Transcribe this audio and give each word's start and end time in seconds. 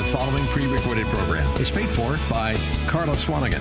The 0.00 0.06
following 0.06 0.46
pre 0.46 0.64
recorded 0.64 1.06
program 1.08 1.46
is 1.60 1.70
paid 1.70 1.90
for 1.90 2.18
by 2.30 2.54
Carla 2.86 3.12
Swanigan. 3.16 3.60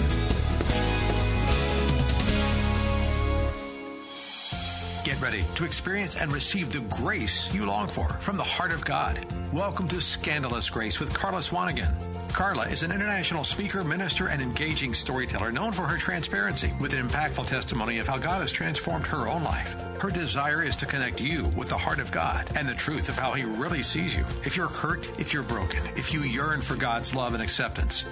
Get 5.04 5.20
ready 5.20 5.44
to 5.55 5.65
experience 5.65 6.15
and 6.15 6.31
receive 6.31 6.70
the 6.70 6.79
grace 6.96 7.54
you 7.54 7.65
long 7.65 7.89
for 7.89 8.07
from 8.07 8.38
the 8.38 8.44
heart 8.44 8.71
of 8.71 8.86
God. 8.86 9.20
Welcome 9.52 9.89
to 9.89 9.99
Scandalous 9.99 10.70
Grace 10.70 11.02
with 11.02 11.13
Carla 11.13 11.39
Swanigan. 11.39 11.92
Carla 12.33 12.67
is 12.67 12.83
an 12.83 12.91
international 12.91 13.43
speaker, 13.43 13.83
minister, 13.83 14.29
and 14.29 14.41
engaging 14.41 14.93
storyteller 14.93 15.51
known 15.51 15.71
for 15.71 15.83
her 15.83 15.97
transparency 15.97 16.71
with 16.79 16.93
an 16.93 17.07
impactful 17.07 17.48
testimony 17.48 17.99
of 17.99 18.07
how 18.07 18.17
God 18.17 18.41
has 18.41 18.52
transformed 18.52 19.05
her 19.07 19.27
own 19.27 19.43
life. 19.43 19.75
Her 19.99 20.09
desire 20.09 20.63
is 20.63 20.75
to 20.77 20.85
connect 20.85 21.20
you 21.20 21.47
with 21.57 21.70
the 21.70 21.77
heart 21.77 21.99
of 21.99 22.11
God 22.11 22.49
and 22.55 22.67
the 22.67 22.73
truth 22.73 23.09
of 23.09 23.17
how 23.17 23.34
He 23.34 23.43
really 23.43 23.84
sees 23.84 24.15
you. 24.15 24.23
If 24.45 24.55
you're 24.55 24.70
hurt, 24.70 25.20
if 25.20 25.34
you're 25.34 25.43
broken, 25.43 25.85
if 25.97 26.13
you 26.13 26.23
yearn 26.23 26.61
for 26.61 26.75
God's 26.75 27.13
love 27.13 27.34
and 27.34 27.43
acceptance, 27.43 28.05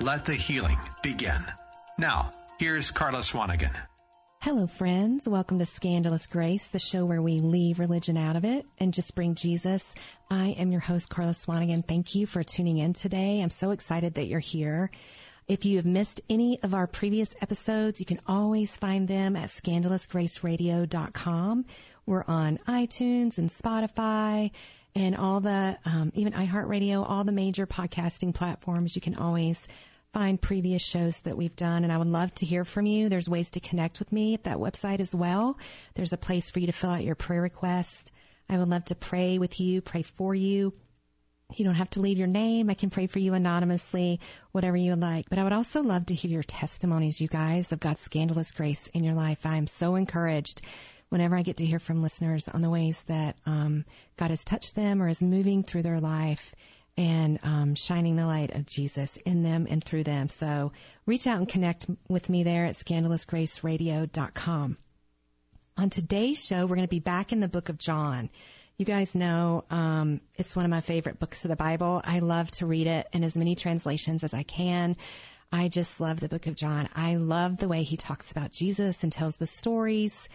let 0.00 0.24
the 0.24 0.34
healing 0.34 0.78
begin. 1.02 1.42
Now, 1.98 2.32
here's 2.58 2.90
Carla 2.90 3.20
Swanigan. 3.20 3.76
Hello, 4.42 4.66
friends. 4.66 5.28
Welcome 5.28 5.60
to 5.60 5.64
Scandalous 5.64 6.26
Grace, 6.26 6.66
the 6.66 6.80
show 6.80 7.04
where 7.04 7.22
we 7.22 7.38
leave 7.38 7.78
religion 7.78 8.16
out 8.16 8.34
of 8.34 8.44
it 8.44 8.66
and 8.80 8.92
just 8.92 9.14
bring 9.14 9.36
Jesus. 9.36 9.94
I 10.32 10.56
am 10.58 10.72
your 10.72 10.80
host, 10.80 11.10
Carla 11.10 11.30
Swanigan. 11.30 11.86
Thank 11.86 12.16
you 12.16 12.26
for 12.26 12.42
tuning 12.42 12.78
in 12.78 12.92
today. 12.92 13.40
I'm 13.40 13.50
so 13.50 13.70
excited 13.70 14.14
that 14.14 14.24
you're 14.24 14.40
here. 14.40 14.90
If 15.46 15.64
you 15.64 15.76
have 15.76 15.86
missed 15.86 16.22
any 16.28 16.58
of 16.64 16.74
our 16.74 16.88
previous 16.88 17.36
episodes, 17.40 18.00
you 18.00 18.06
can 18.06 18.18
always 18.26 18.76
find 18.76 19.06
them 19.06 19.36
at 19.36 19.50
scandalousgraceradio.com. 19.50 21.64
We're 22.04 22.24
on 22.26 22.58
iTunes 22.66 23.38
and 23.38 23.48
Spotify 23.48 24.50
and 24.96 25.16
all 25.16 25.38
the, 25.38 25.78
um, 25.84 26.10
even 26.16 26.32
iHeartRadio, 26.32 27.08
all 27.08 27.22
the 27.22 27.30
major 27.30 27.64
podcasting 27.64 28.34
platforms. 28.34 28.96
You 28.96 29.02
can 29.02 29.14
always 29.14 29.68
find 30.12 30.40
previous 30.40 30.82
shows 30.82 31.20
that 31.20 31.36
we've 31.36 31.56
done. 31.56 31.84
And 31.84 31.92
I 31.92 31.98
would 31.98 32.08
love 32.08 32.34
to 32.36 32.46
hear 32.46 32.64
from 32.64 32.86
you. 32.86 33.08
There's 33.08 33.28
ways 33.28 33.50
to 33.52 33.60
connect 33.60 33.98
with 33.98 34.12
me 34.12 34.34
at 34.34 34.44
that 34.44 34.58
website 34.58 35.00
as 35.00 35.14
well. 35.14 35.58
There's 35.94 36.12
a 36.12 36.18
place 36.18 36.50
for 36.50 36.60
you 36.60 36.66
to 36.66 36.72
fill 36.72 36.90
out 36.90 37.04
your 37.04 37.14
prayer 37.14 37.42
request. 37.42 38.12
I 38.48 38.58
would 38.58 38.68
love 38.68 38.84
to 38.86 38.94
pray 38.94 39.38
with 39.38 39.58
you, 39.60 39.80
pray 39.80 40.02
for 40.02 40.34
you. 40.34 40.74
You 41.56 41.64
don't 41.64 41.74
have 41.74 41.90
to 41.90 42.00
leave 42.00 42.18
your 42.18 42.28
name. 42.28 42.70
I 42.70 42.74
can 42.74 42.90
pray 42.90 43.06
for 43.06 43.18
you 43.18 43.34
anonymously, 43.34 44.20
whatever 44.52 44.76
you 44.76 44.90
would 44.90 45.00
like. 45.00 45.26
But 45.28 45.38
I 45.38 45.44
would 45.44 45.52
also 45.52 45.82
love 45.82 46.06
to 46.06 46.14
hear 46.14 46.30
your 46.30 46.42
testimonies, 46.42 47.20
you 47.20 47.28
guys, 47.28 47.72
of 47.72 47.80
God's 47.80 48.00
scandalous 48.00 48.52
grace 48.52 48.88
in 48.88 49.04
your 49.04 49.14
life. 49.14 49.44
I 49.44 49.56
am 49.56 49.66
so 49.66 49.94
encouraged 49.96 50.62
whenever 51.10 51.36
I 51.36 51.42
get 51.42 51.58
to 51.58 51.66
hear 51.66 51.78
from 51.78 52.00
listeners 52.00 52.48
on 52.48 52.62
the 52.62 52.70
ways 52.70 53.02
that 53.04 53.36
um, 53.44 53.84
God 54.16 54.30
has 54.30 54.44
touched 54.44 54.76
them 54.76 55.02
or 55.02 55.08
is 55.08 55.22
moving 55.22 55.62
through 55.62 55.82
their 55.82 56.00
life 56.00 56.54
and 56.96 57.38
um, 57.42 57.74
shining 57.74 58.16
the 58.16 58.26
light 58.26 58.54
of 58.54 58.66
Jesus 58.66 59.16
in 59.18 59.42
them 59.42 59.66
and 59.68 59.82
through 59.82 60.04
them. 60.04 60.28
So 60.28 60.72
reach 61.06 61.26
out 61.26 61.38
and 61.38 61.48
connect 61.48 61.86
with 62.08 62.28
me 62.28 62.42
there 62.42 62.66
at 62.66 62.74
scandalousgraceradio.com. 62.74 64.76
On 65.78 65.90
today's 65.90 66.44
show, 66.44 66.66
we're 66.66 66.76
going 66.76 66.86
to 66.86 66.88
be 66.88 67.00
back 67.00 67.32
in 67.32 67.40
the 67.40 67.48
book 67.48 67.70
of 67.70 67.78
John. 67.78 68.28
You 68.76 68.84
guys 68.84 69.14
know 69.14 69.64
um, 69.70 70.20
it's 70.36 70.54
one 70.54 70.64
of 70.64 70.70
my 70.70 70.80
favorite 70.80 71.18
books 71.18 71.44
of 71.44 71.48
the 71.48 71.56
Bible. 71.56 72.02
I 72.04 72.18
love 72.18 72.50
to 72.52 72.66
read 72.66 72.86
it 72.86 73.06
in 73.12 73.24
as 73.24 73.36
many 73.36 73.54
translations 73.54 74.22
as 74.22 74.34
I 74.34 74.42
can. 74.42 74.96
I 75.50 75.68
just 75.68 76.00
love 76.00 76.20
the 76.20 76.28
book 76.28 76.46
of 76.46 76.56
John. 76.56 76.88
I 76.94 77.16
love 77.16 77.58
the 77.58 77.68
way 77.68 77.82
he 77.82 77.96
talks 77.96 78.30
about 78.30 78.52
Jesus 78.52 79.02
and 79.02 79.12
tells 79.12 79.36
the 79.36 79.46
stories 79.46 80.28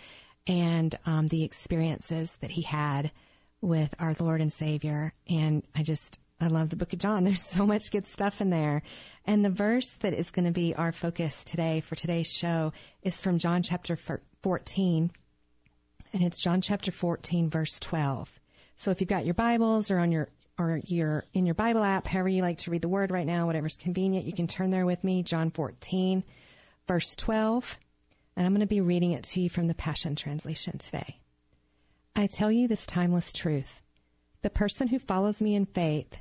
and 0.47 0.95
um, 1.05 1.27
the 1.27 1.43
experiences 1.43 2.37
that 2.37 2.51
he 2.51 2.61
had 2.61 3.11
with 3.61 3.93
our 3.99 4.13
Lord 4.19 4.41
and 4.41 4.53
Savior. 4.53 5.13
And 5.27 5.63
I 5.75 5.83
just 5.83 6.19
I 6.39 6.47
love 6.47 6.69
the 6.69 6.75
book 6.75 6.93
of 6.93 6.99
John. 6.99 7.23
There's 7.25 7.41
so 7.41 7.65
much 7.65 7.91
good 7.91 8.05
stuff 8.05 8.41
in 8.41 8.49
there. 8.49 8.81
And 9.25 9.43
the 9.43 9.49
verse 9.49 9.93
that 9.93 10.13
is 10.13 10.31
going 10.31 10.45
to 10.45 10.51
be 10.51 10.75
our 10.75 10.91
focus 10.91 11.43
today 11.43 11.81
for 11.81 11.95
today's 11.95 12.31
show 12.31 12.73
is 13.01 13.19
from 13.19 13.37
John 13.37 13.63
chapter 13.63 13.95
14. 13.95 15.11
And 16.13 16.23
it's 16.23 16.41
John 16.41 16.61
chapter 16.61 16.91
14, 16.91 17.49
verse 17.49 17.79
12. 17.79 18.39
So 18.75 18.91
if 18.91 19.01
you've 19.01 19.09
got 19.09 19.25
your 19.25 19.33
Bibles 19.33 19.91
or 19.91 19.99
on 19.99 20.11
your 20.11 20.29
or 20.59 20.81
you're 20.85 21.23
in 21.33 21.45
your 21.45 21.53
Bible 21.53 21.83
app, 21.83 22.07
however 22.07 22.29
you 22.29 22.41
like 22.41 22.57
to 22.59 22.71
read 22.71 22.81
the 22.81 22.89
word 22.89 23.11
right 23.11 23.27
now, 23.27 23.45
whatever's 23.45 23.77
convenient, 23.77 24.25
you 24.25 24.33
can 24.33 24.47
turn 24.47 24.71
there 24.71 24.87
with 24.87 25.03
me, 25.03 25.21
John 25.21 25.51
14, 25.51 26.23
verse 26.87 27.15
12. 27.15 27.77
And 28.35 28.45
I'm 28.45 28.53
going 28.53 28.61
to 28.61 28.67
be 28.67 28.81
reading 28.81 29.11
it 29.11 29.23
to 29.25 29.41
you 29.41 29.49
from 29.49 29.67
the 29.67 29.75
Passion 29.75 30.15
Translation 30.15 30.79
today. 30.79 31.19
I 32.15 32.25
tell 32.25 32.51
you 32.51 32.67
this 32.67 32.87
timeless 32.87 33.31
truth. 33.31 33.83
The 34.41 34.49
person 34.49 34.87
who 34.87 34.97
follows 34.97 35.43
me 35.43 35.53
in 35.53 35.67
faith 35.67 36.17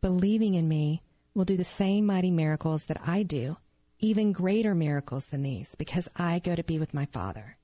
believing 0.00 0.54
in 0.54 0.68
me 0.68 1.02
will 1.34 1.44
do 1.44 1.56
the 1.56 1.64
same 1.64 2.06
mighty 2.06 2.30
miracles 2.30 2.86
that 2.86 3.00
I 3.06 3.22
do, 3.22 3.56
even 3.98 4.32
greater 4.32 4.74
miracles 4.74 5.26
than 5.26 5.42
these, 5.42 5.74
because 5.74 6.08
I 6.16 6.38
go 6.38 6.54
to 6.54 6.64
be 6.64 6.78
with 6.78 6.94
my 6.94 7.06
Father. 7.06 7.56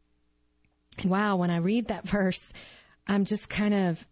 And 0.98 1.10
wow, 1.10 1.36
when 1.36 1.50
I 1.50 1.56
read 1.58 1.88
that 1.88 2.08
verse, 2.08 2.52
I'm 3.06 3.24
just 3.24 3.48
kind 3.48 3.74
of 3.74 4.06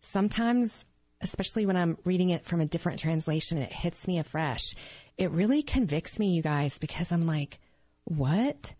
sometimes, 0.00 0.86
especially 1.20 1.66
when 1.66 1.76
I'm 1.76 1.98
reading 2.04 2.30
it 2.30 2.44
from 2.44 2.60
a 2.60 2.66
different 2.66 2.98
translation, 2.98 3.58
it 3.58 3.72
hits 3.72 4.06
me 4.06 4.18
afresh. 4.18 4.74
It 5.16 5.30
really 5.30 5.62
convicts 5.62 6.18
me, 6.18 6.34
you 6.34 6.42
guys, 6.42 6.78
because 6.78 7.12
I'm 7.12 7.26
like, 7.26 7.58
what? 8.04 8.74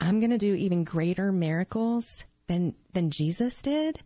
I'm 0.00 0.20
going 0.20 0.30
to 0.30 0.38
do 0.38 0.54
even 0.54 0.84
greater 0.84 1.32
miracles 1.32 2.24
than, 2.48 2.74
than 2.92 3.10
Jesus 3.10 3.62
did? 3.62 4.00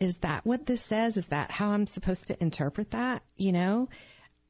Is 0.00 0.18
that 0.18 0.44
what 0.46 0.66
this 0.66 0.82
says? 0.82 1.16
Is 1.16 1.28
that 1.28 1.52
how 1.52 1.70
I'm 1.70 1.86
supposed 1.86 2.26
to 2.26 2.42
interpret 2.42 2.90
that? 2.90 3.22
You 3.36 3.52
know, 3.52 3.88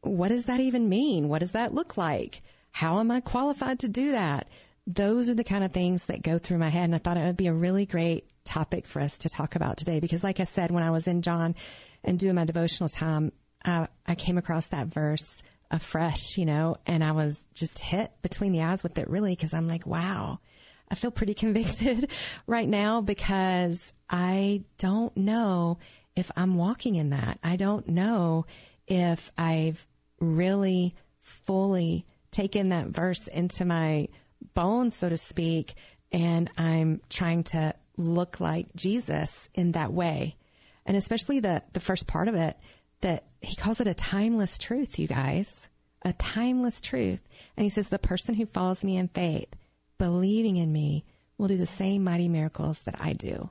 what 0.01 0.29
does 0.29 0.47
that 0.47 0.61
even 0.61 0.89
mean? 0.89 1.29
What 1.29 1.41
does 1.41 1.53
that 1.53 1.75
look 1.75 1.97
like? 1.97 2.41
How 2.73 3.01
am 3.01 3.11
I 3.11 3.21
qualified 3.21 3.81
to 3.81 3.89
do 3.89 4.13
that? 4.13 4.49
Those 4.87 5.29
are 5.29 5.35
the 5.35 5.45
kind 5.45 5.65
of 5.65 5.73
things 5.73 6.07
that 6.07 6.23
go 6.23 6.39
through 6.39 6.59
my 6.59 6.69
head. 6.69 6.85
And 6.85 6.95
I 6.95 6.99
thought 6.99 7.17
it 7.17 7.25
would 7.25 7.37
be 7.37 7.49
a 7.49 7.53
really 7.53 7.85
great 7.85 8.25
topic 8.45 8.87
for 8.87 9.03
us 9.03 9.19
to 9.19 9.29
talk 9.29 9.57
about 9.57 9.77
today. 9.77 10.01
Because 10.01 10.25
like 10.25 10.41
I 10.41 10.45
said, 10.45 10.71
when 10.71 10.83
I 10.85 10.91
was 10.91 11.09
in 11.09 11.23
John 11.23 11.55
and 12.05 12.19
doing 12.19 12.37
my 12.37 12.45
devotional 12.45 12.89
time, 12.89 13.33
I, 13.65 13.89
I 14.07 14.15
came 14.15 14.39
across 14.39 14.69
that 14.69 14.87
verse 14.87 15.43
afresh, 15.71 16.37
you 16.37 16.47
know, 16.47 16.77
and 16.87 17.05
I 17.05 17.13
was 17.13 17.43
just 17.55 17.79
hit 17.79 18.11
between 18.23 18.53
the 18.53 18.63
eyes 18.63 18.83
with 18.83 18.99
it 18.99 19.09
really 19.09 19.33
because 19.33 19.55
I'm 19.55 19.69
like, 19.69 19.87
wow, 19.87 20.41
I 20.91 20.95
feel 20.95 21.11
pretty 21.11 21.35
convicted 21.45 22.11
right 22.47 22.69
now 22.69 23.01
because 23.01 23.93
I 24.09 24.65
don't 24.79 25.17
know 25.17 25.79
if 26.17 26.31
I'm 26.37 26.55
walking 26.55 26.97
in 26.97 27.11
that. 27.11 27.39
I 27.43 27.57
don't 27.57 27.89
know 27.89 28.47
if 28.87 29.31
I've 29.39 29.87
really 30.21 30.95
fully 31.21 32.07
taken 32.31 32.71
that 32.71 32.89
verse 32.89 33.27
into 33.29 33.65
my 33.65 34.09
bones, 34.55 34.97
so 34.97 35.09
to 35.09 35.17
speak, 35.17 35.75
and 36.13 36.51
I'm 36.57 37.01
trying 37.09 37.45
to 37.45 37.75
look 37.97 38.41
like 38.41 38.75
Jesus 38.75 39.49
in 39.55 39.73
that 39.73 39.93
way. 39.93 40.37
And 40.87 40.97
especially 40.97 41.41
the, 41.41 41.63
the 41.73 41.81
first 41.81 42.07
part 42.07 42.29
of 42.29 42.35
it, 42.35 42.57
that 43.01 43.27
he 43.41 43.55
calls 43.57 43.81
it 43.81 43.87
a 43.87 43.95
timeless 43.95 44.59
truth, 44.59 44.99
you 44.99 45.07
guys. 45.07 45.69
A 46.03 46.13
timeless 46.15 46.81
truth. 46.81 47.23
And 47.57 47.65
he 47.65 47.69
says, 47.69 47.89
the 47.89 47.99
person 47.99 48.35
who 48.35 48.47
follows 48.47 48.83
me 48.83 48.97
in 48.97 49.09
faith 49.09 49.55
believing 50.01 50.57
in 50.57 50.73
me 50.73 51.05
will 51.37 51.47
do 51.47 51.59
the 51.59 51.67
same 51.67 52.03
mighty 52.03 52.27
miracles 52.27 52.83
that 52.83 52.97
I 52.99 53.13
do. 53.13 53.51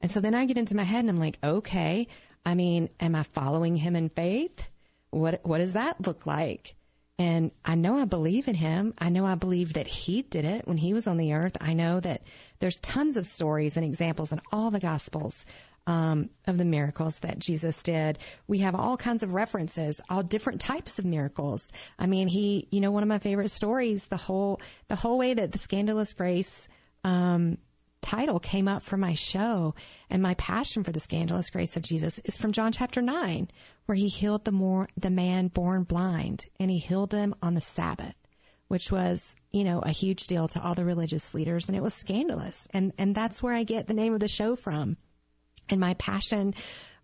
And 0.00 0.10
so 0.10 0.20
then 0.20 0.34
I 0.34 0.46
get 0.46 0.56
into 0.56 0.76
my 0.76 0.84
head 0.84 1.00
and 1.00 1.10
I'm 1.10 1.18
like, 1.18 1.38
okay, 1.42 2.06
I 2.46 2.54
mean, 2.54 2.88
am 3.00 3.16
I 3.16 3.24
following 3.24 3.76
him 3.76 3.96
in 3.96 4.08
faith? 4.08 4.70
What, 5.10 5.40
what 5.42 5.58
does 5.58 5.72
that 5.72 6.06
look 6.06 6.24
like? 6.24 6.76
And 7.18 7.50
I 7.64 7.74
know 7.74 7.98
I 7.98 8.04
believe 8.04 8.46
in 8.46 8.54
him. 8.54 8.94
I 8.98 9.08
know 9.08 9.26
I 9.26 9.34
believe 9.34 9.74
that 9.74 9.88
he 9.88 10.22
did 10.22 10.44
it 10.44 10.66
when 10.68 10.78
he 10.78 10.94
was 10.94 11.08
on 11.08 11.16
the 11.16 11.34
earth. 11.34 11.56
I 11.60 11.74
know 11.74 11.98
that 12.00 12.22
there's 12.60 12.80
tons 12.80 13.16
of 13.16 13.26
stories 13.26 13.76
and 13.76 13.84
examples 13.84 14.32
in 14.32 14.40
all 14.52 14.70
the 14.70 14.80
gospels 14.80 15.44
um, 15.86 16.30
of 16.46 16.58
the 16.58 16.64
miracles 16.64 17.20
that 17.20 17.38
Jesus 17.38 17.82
did. 17.82 18.18
We 18.46 18.58
have 18.58 18.74
all 18.74 18.96
kinds 18.96 19.22
of 19.22 19.34
references, 19.34 20.00
all 20.08 20.22
different 20.22 20.60
types 20.60 20.98
of 20.98 21.04
miracles. 21.04 21.72
I 21.98 22.06
mean, 22.06 22.28
he, 22.28 22.68
you 22.70 22.80
know, 22.80 22.90
one 22.90 23.02
of 23.02 23.08
my 23.08 23.18
favorite 23.18 23.50
stories, 23.50 24.06
the 24.06 24.16
whole, 24.16 24.60
the 24.88 24.96
whole 24.96 25.18
way 25.18 25.34
that 25.34 25.52
the 25.52 25.58
scandalous 25.58 26.14
grace, 26.14 26.68
um, 27.04 27.58
title 28.00 28.40
came 28.40 28.68
up 28.68 28.82
for 28.82 28.96
my 28.96 29.14
show 29.14 29.74
and 30.10 30.22
my 30.22 30.34
passion 30.34 30.84
for 30.84 30.92
the 30.92 31.00
scandalous 31.00 31.50
grace 31.50 31.76
of 31.76 31.82
Jesus 31.82 32.18
is 32.24 32.36
from 32.36 32.52
John 32.52 32.72
chapter 32.72 33.00
9 33.00 33.48
where 33.86 33.96
he 33.96 34.08
healed 34.08 34.44
the 34.44 34.52
more 34.52 34.88
the 34.96 35.08
man 35.08 35.48
born 35.48 35.84
blind 35.84 36.46
and 36.58 36.70
he 36.70 36.78
healed 36.78 37.12
him 37.12 37.32
on 37.40 37.54
the 37.54 37.60
Sabbath 37.60 38.16
which 38.66 38.90
was 38.90 39.36
you 39.52 39.62
know 39.62 39.78
a 39.80 39.90
huge 39.90 40.26
deal 40.26 40.48
to 40.48 40.60
all 40.60 40.74
the 40.74 40.84
religious 40.84 41.32
leaders 41.32 41.68
and 41.68 41.76
it 41.76 41.82
was 41.82 41.94
scandalous 41.94 42.66
and 42.72 42.92
and 42.98 43.14
that's 43.14 43.42
where 43.42 43.54
I 43.54 43.62
get 43.62 43.86
the 43.86 43.94
name 43.94 44.12
of 44.12 44.20
the 44.20 44.28
show 44.28 44.56
from 44.56 44.96
and 45.72 45.80
my 45.80 45.94
passion 45.94 46.54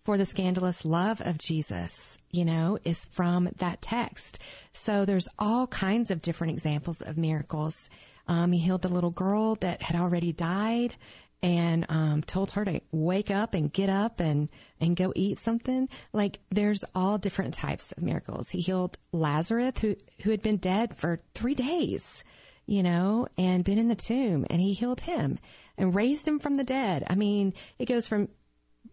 for 0.05 0.17
the 0.17 0.25
scandalous 0.25 0.85
love 0.85 1.21
of 1.21 1.39
Jesus, 1.39 2.17
you 2.31 2.45
know, 2.45 2.79
is 2.85 3.07
from 3.11 3.49
that 3.59 3.83
text. 3.83 4.39
So 4.73 5.05
there's 5.05 5.29
all 5.39 5.67
kinds 5.67 6.11
of 6.11 6.23
different 6.23 6.53
examples 6.53 7.03
of 7.03 7.19
miracles. 7.19 7.91
Um, 8.27 8.53
he 8.53 8.61
healed 8.61 8.83
the 8.83 8.89
little 8.89 9.11
girl 9.11 9.57
that 9.57 9.83
had 9.83 10.01
already 10.01 10.33
died 10.33 10.97
and 11.43 11.87
um, 11.89 12.23
told 12.23 12.53
her 12.53 12.65
to 12.65 12.81
wake 12.91 13.31
up 13.31 13.55
and 13.55 13.73
get 13.73 13.89
up 13.89 14.21
and 14.21 14.49
and 14.81 14.97
go 14.97 15.13
eat 15.15 15.39
something. 15.39 15.89
Like 16.13 16.39
there's 16.51 16.85
all 16.95 17.19
different 17.19 17.55
types 17.55 17.93
of 17.93 18.03
miracles. 18.03 18.51
He 18.51 18.61
healed 18.61 18.99
Lazarus, 19.13 19.79
who 19.81 19.97
who 20.23 20.31
had 20.31 20.43
been 20.43 20.57
dead 20.57 20.97
for 20.97 21.21
three 21.35 21.55
days, 21.55 22.25
you 22.67 22.83
know, 22.83 23.29
and 23.37 23.65
been 23.65 23.79
in 23.79 23.89
the 23.89 23.95
tomb, 23.95 24.47
and 24.51 24.61
he 24.61 24.73
healed 24.73 25.03
him 25.03 25.39
and 25.77 25.95
raised 25.95 26.27
him 26.27 26.39
from 26.39 26.57
the 26.57 26.65
dead. 26.65 27.05
I 27.09 27.15
mean, 27.15 27.55
it 27.79 27.87
goes 27.87 28.09
from 28.09 28.29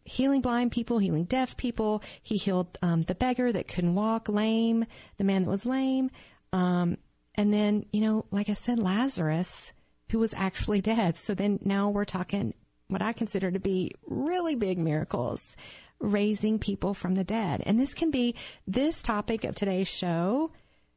healing 0.06 0.42
blind 0.42 0.72
people, 0.72 1.00
healing 1.00 1.26
deaf 1.26 1.58
people. 1.58 2.02
He 2.22 2.38
healed 2.38 2.78
um, 2.82 3.02
the 3.02 3.16
beggar 3.16 3.52
that 3.52 3.68
couldn't 3.68 3.96
walk, 3.96 4.30
lame, 4.30 4.86
the 5.18 5.24
man 5.24 5.44
that 5.44 5.50
was 5.50 5.66
lame. 5.66 6.12
Um, 6.54 6.98
and 7.34 7.52
then, 7.54 7.86
you 7.92 8.02
know, 8.02 8.26
like 8.32 8.50
I 8.50 8.54
said, 8.54 8.80
Lazarus, 8.80 9.74
who 10.12 10.20
was 10.20 10.34
actually 10.34 10.82
dead. 10.82 11.18
So 11.18 11.34
then 11.34 11.60
now 11.64 11.90
we're 11.90 12.06
talking 12.06 12.54
what 12.88 13.02
I 13.02 13.14
consider 13.14 13.52
to 13.52 13.60
be 13.60 13.92
really 14.06 14.56
big 14.56 14.78
miracles, 14.78 15.58
raising 16.00 16.60
people 16.60 16.94
from 16.94 17.16
the 17.16 17.24
dead. 17.24 17.64
And 17.66 17.80
this 17.80 17.94
can 17.94 18.12
be 18.12 18.36
this 18.68 19.02
topic 19.02 19.44
of 19.44 19.56
today's 19.56 19.88
show. 19.88 20.52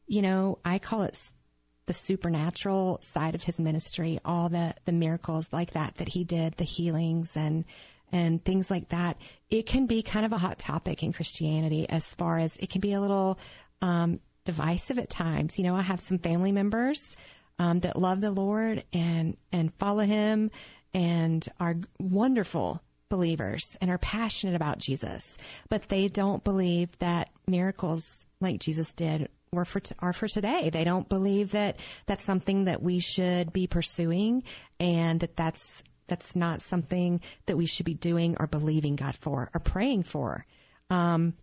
You 0.07 0.23
know, 0.23 0.59
I 0.65 0.79
call 0.79 1.03
it 1.03 1.33
the 1.87 1.93
supernatural 1.95 2.99
side 3.01 3.35
of 3.35 3.45
his 3.45 3.59
ministry, 3.59 4.21
all 4.23 4.51
the, 4.51 4.75
the 4.85 4.93
miracles 4.93 5.51
like 5.53 5.73
that 5.73 5.95
that 5.95 6.11
he 6.11 6.25
did, 6.25 6.55
the 6.55 6.65
healings 6.65 7.37
and 7.37 7.65
and 8.13 8.45
things 8.45 8.71
like 8.71 8.89
that. 8.91 9.17
It 9.51 9.67
can 9.67 9.87
be 9.87 10.03
kind 10.03 10.27
of 10.27 10.33
a 10.33 10.39
hot 10.39 10.59
topic 10.59 11.03
in 11.03 11.13
Christianity 11.13 11.89
as 11.89 12.15
far 12.15 12.39
as 12.39 12.57
it 12.59 12.71
can 12.71 12.81
be 12.81 12.93
a 12.93 13.01
little 13.01 13.39
um, 13.83 14.21
divisive 14.45 14.99
at 14.99 15.11
times. 15.11 15.59
You 15.59 15.65
know, 15.65 15.77
I 15.77 15.83
have 15.83 16.01
some 16.01 16.19
family 16.19 16.53
members 16.53 17.17
um, 17.59 17.81
that 17.81 17.99
love 17.99 18.21
the 18.21 18.31
Lord 18.31 18.85
and 18.93 19.37
and 19.53 19.75
follow 19.75 20.05
Him 20.05 20.51
and 20.95 21.47
are 21.61 21.77
wonderful 21.99 22.83
believers 23.09 23.77
and 23.81 23.91
are 23.91 23.99
passionate 23.99 24.55
about 24.55 24.79
Jesus, 24.79 25.39
but 25.69 25.89
they 25.89 26.09
don't 26.09 26.45
believe 26.45 26.99
that 26.99 27.31
miracles 27.47 28.27
like 28.41 28.61
Jesus 28.61 28.93
did 28.93 29.29
were 29.53 29.65
for 29.65 29.81
t- 29.81 29.95
are 29.99 30.13
for 30.13 30.29
today. 30.29 30.71
They 30.71 30.85
don't 30.85 31.09
believe 31.09 31.53
that 31.53 31.79
that's 32.07 32.25
something 32.25 32.65
that 32.65 32.83
we 32.83 33.01
should 33.01 33.53
be 33.53 33.67
pursuing, 33.67 34.43
and 34.79 35.21
that 35.21 35.37
that's 35.37 35.83
that's 36.09 36.35
not 36.35 36.61
something 36.61 37.21
that 37.47 37.57
we 37.57 37.67
should 37.67 37.87
be 37.87 37.95
doing 37.95 38.37
or 38.41 38.47
believing 38.47 38.97
God 38.97 39.15
for 39.15 39.51
or 39.55 39.61
praying 39.61 40.03
for. 40.03 40.45
Um, 40.91 41.35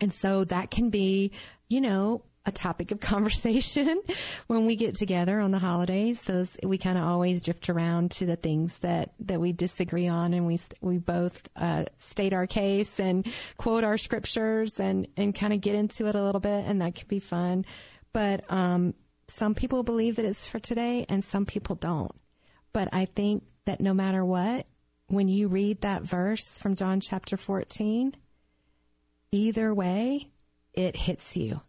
and 0.00 0.12
so 0.12 0.44
that 0.44 0.70
can 0.70 0.90
be, 0.90 1.32
you 1.68 1.80
know, 1.80 2.24
a 2.46 2.52
topic 2.52 2.90
of 2.90 3.00
conversation 3.00 4.02
when 4.46 4.66
we 4.66 4.76
get 4.76 4.94
together 4.94 5.40
on 5.40 5.50
the 5.50 5.58
holidays. 5.58 6.22
Those 6.22 6.56
we 6.62 6.78
kind 6.78 6.98
of 6.98 7.04
always 7.04 7.42
drift 7.42 7.68
around 7.68 8.10
to 8.12 8.26
the 8.26 8.36
things 8.36 8.78
that 8.78 9.12
that 9.20 9.40
we 9.40 9.52
disagree 9.52 10.08
on, 10.08 10.34
and 10.34 10.46
we 10.46 10.58
we 10.80 10.98
both 10.98 11.48
uh, 11.56 11.84
state 11.96 12.32
our 12.32 12.46
case 12.46 12.98
and 12.98 13.26
quote 13.56 13.84
our 13.84 13.98
scriptures 13.98 14.80
and 14.80 15.06
and 15.16 15.34
kind 15.34 15.52
of 15.52 15.60
get 15.60 15.74
into 15.74 16.06
it 16.06 16.14
a 16.14 16.22
little 16.22 16.40
bit, 16.40 16.64
and 16.66 16.80
that 16.80 16.94
can 16.94 17.08
be 17.08 17.20
fun. 17.20 17.64
But 18.12 18.50
um, 18.50 18.94
some 19.28 19.54
people 19.54 19.82
believe 19.82 20.16
that 20.16 20.24
it's 20.24 20.46
for 20.46 20.58
today, 20.58 21.06
and 21.08 21.22
some 21.22 21.46
people 21.46 21.76
don't. 21.76 22.12
But 22.72 22.88
I 22.92 23.04
think 23.04 23.44
that 23.70 23.80
no 23.80 23.94
matter 23.94 24.24
what, 24.24 24.66
when 25.06 25.28
you 25.28 25.46
read 25.46 25.80
that 25.82 26.02
verse 26.02 26.58
from 26.58 26.74
John 26.74 26.98
chapter 27.00 27.36
fourteen, 27.36 28.16
either 29.30 29.72
way, 29.72 30.28
it 30.74 30.96
hits 30.96 31.36
you 31.36 31.60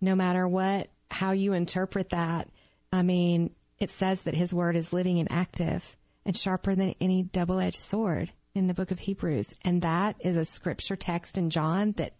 no 0.00 0.14
matter 0.14 0.46
what, 0.46 0.88
how 1.10 1.32
you 1.32 1.52
interpret 1.52 2.10
that. 2.10 2.48
I 2.92 3.02
mean, 3.02 3.50
it 3.80 3.90
says 3.90 4.22
that 4.22 4.36
his 4.36 4.54
word 4.54 4.76
is 4.76 4.92
living 4.92 5.18
and 5.18 5.30
active 5.32 5.96
and 6.24 6.36
sharper 6.36 6.76
than 6.76 6.94
any 7.00 7.24
double 7.24 7.58
edged 7.58 7.74
sword 7.74 8.30
in 8.54 8.68
the 8.68 8.74
book 8.74 8.92
of 8.92 9.00
Hebrews. 9.00 9.56
And 9.64 9.82
that 9.82 10.14
is 10.20 10.36
a 10.36 10.44
scripture 10.44 10.94
text 10.94 11.36
in 11.36 11.50
John 11.50 11.92
that, 11.96 12.12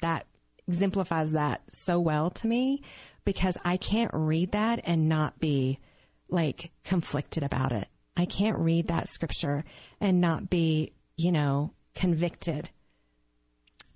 that 0.00 0.26
exemplifies 0.66 1.30
that 1.30 1.62
so 1.72 2.00
well 2.00 2.30
to 2.30 2.48
me 2.48 2.82
because 3.24 3.56
I 3.64 3.76
can't 3.76 4.10
read 4.12 4.50
that 4.50 4.80
and 4.82 5.08
not 5.08 5.38
be 5.38 5.78
like 6.28 6.72
conflicted 6.82 7.44
about 7.44 7.70
it. 7.70 7.86
I 8.18 8.26
can't 8.26 8.58
read 8.58 8.88
that 8.88 9.08
scripture 9.08 9.64
and 10.00 10.20
not 10.20 10.50
be, 10.50 10.92
you 11.16 11.30
know, 11.32 11.72
convicted. 11.94 12.68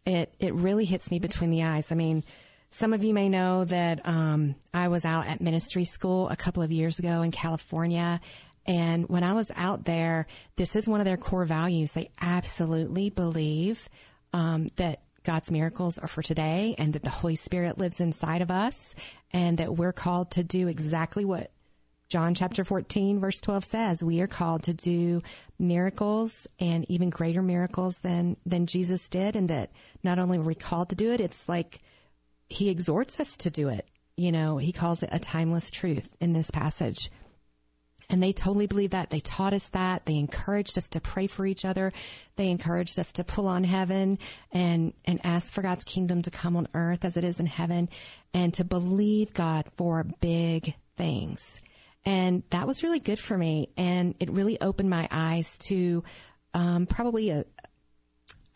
It, 0.07 0.33
it 0.39 0.55
really 0.55 0.85
hits 0.85 1.11
me 1.11 1.19
between 1.19 1.51
the 1.51 1.65
eyes. 1.65 1.93
I 1.93 1.97
mean, 1.97 2.23
some 2.71 2.93
of 2.93 3.05
you 3.05 3.13
may 3.13 3.29
know 3.29 3.65
that 3.65 4.07
um, 4.07 4.55
I 4.73 4.89
was 4.89 5.05
out 5.05 5.27
at 5.27 5.41
ministry 5.41 5.85
school 5.85 6.29
a 6.29 6.37
couple 6.37 6.63
of 6.63 6.73
years 6.73 6.99
ago 6.99 7.23
in 7.23 7.31
California. 7.31 8.21
And 8.65 9.09
when 9.09 9.25
I 9.25 9.33
was 9.35 9.51
out 9.57 9.85
there, 9.85 10.27
this 10.57 10.77
is 10.77 10.89
one 10.89 11.01
of 11.01 11.05
their 11.05 11.17
core 11.17 11.45
values. 11.45 11.93
They 11.93 12.11
absolutely 12.21 13.11
believe 13.11 13.89
um, 14.33 14.67
that 14.77 15.03
God's 15.25 15.51
miracles 15.51 15.99
are 15.99 16.09
for 16.09 16.23
today 16.23 16.75
and 16.79 16.93
that 16.95 17.05
the 17.05 17.11
Holy 17.11 17.35
Spirit 17.35 17.79
lives 17.79 18.01
inside 18.01 18.43
of 18.43 18.51
us 18.51 18.95
and 19.33 19.59
that 19.59 19.77
we're 19.77 19.93
called 19.93 20.33
to 20.33 20.43
do 20.43 20.69
exactly 20.69 21.25
what 21.25 21.52
John 22.12 22.35
chapter 22.35 22.62
14, 22.62 23.20
verse 23.20 23.41
12 23.41 23.64
says. 23.64 24.05
We 24.05 24.20
are 24.20 24.26
called 24.26 24.64
to 24.64 24.75
do 24.75 25.23
miracles 25.59 26.47
and 26.61 26.85
even 26.91 27.09
greater 27.09 27.41
miracles 27.41 28.00
than, 28.00 28.37
than 28.44 28.67
Jesus 28.67 29.09
did. 29.09 29.35
And 29.35 29.49
that 29.49 29.70
not 30.05 30.19
only 30.19 30.37
are 30.37 30.43
we 30.43 30.55
called 30.55 30.91
to 30.91 30.94
do 30.94 31.11
it, 31.11 31.23
it's 31.23 31.49
like 31.49 31.79
he 32.50 32.69
exhorts 32.69 33.19
us 33.19 33.38
to 33.38 33.50
do 33.50 33.70
it. 33.70 33.88
You 34.14 34.31
know, 34.31 34.59
he 34.59 34.73
calls 34.73 35.03
it 35.03 35.09
a 35.11 35.19
timeless 35.19 35.70
truth 35.70 36.14
in 36.20 36.35
this 36.35 36.50
passage. 36.50 37.11
And 38.11 38.23
they 38.23 38.35
totally 38.35 38.67
believe 38.67 38.91
that. 38.91 39.08
They 39.08 39.20
taught 39.20 39.55
us 39.55 39.69
that. 39.69 40.05
They 40.05 40.19
encouraged 40.19 40.76
us 40.76 40.91
to 40.91 41.00
pray 41.00 41.26
for 41.26 41.47
each 41.47 41.65
other. 41.65 41.94
They 42.37 42.50
encouraged 42.50 42.99
us 42.99 43.11
to 43.15 43.25
pull 43.25 43.47
on 43.47 43.65
heaven 43.65 44.19
and, 44.53 44.93
and 45.06 45.19
ask 45.25 45.50
for 45.50 45.62
God's 45.62 45.85
kingdom 45.85 46.20
to 46.20 46.31
come 46.31 46.58
on 46.58 46.69
earth 46.75 47.06
as 47.06 47.17
it 47.17 47.25
is 47.25 47.41
in 47.41 47.47
heaven 47.47 47.88
and 48.35 48.53
to 48.53 48.65
believe 48.65 49.32
God 49.32 49.65
for 49.75 50.05
big 50.20 50.75
things. 50.94 51.62
And 52.05 52.43
that 52.51 52.67
was 52.67 52.83
really 52.83 52.99
good 52.99 53.19
for 53.19 53.37
me. 53.37 53.69
And 53.77 54.15
it 54.19 54.31
really 54.31 54.61
opened 54.61 54.91
my 54.91 55.09
eyes 55.11 55.57
to 55.67 56.03
um, 56.55 56.87
probably 56.87 57.31
a, 57.31 57.45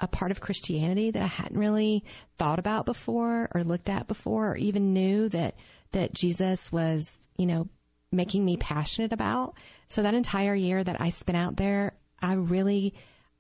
a 0.01 0.09
part 0.09 0.31
of 0.31 0.41
Christianity 0.41 1.11
that 1.13 1.23
I 1.23 1.27
hadn't 1.27 1.59
really 1.59 2.05
thought 2.39 2.59
about 2.59 2.87
before 2.87 3.49
or 3.55 3.63
looked 3.63 3.89
at 3.89 4.09
before 4.09 4.51
or 4.51 4.57
even 4.57 4.93
knew 4.93 5.29
that 5.31 5.55
that 5.93 6.13
Jesus 6.13 6.71
was, 6.73 7.17
you 7.39 7.47
know, 7.47 7.69
making 8.13 8.45
me 8.45 8.57
passionate 8.57 9.13
about. 9.13 9.55
So 9.89 10.03
that 10.03 10.15
entire 10.15 10.55
year 10.55 10.83
that 10.83 11.01
I 11.01 11.11
spent 11.11 11.39
out 11.39 11.57
there, 11.57 11.97
I 12.21 12.35
really 12.35 12.95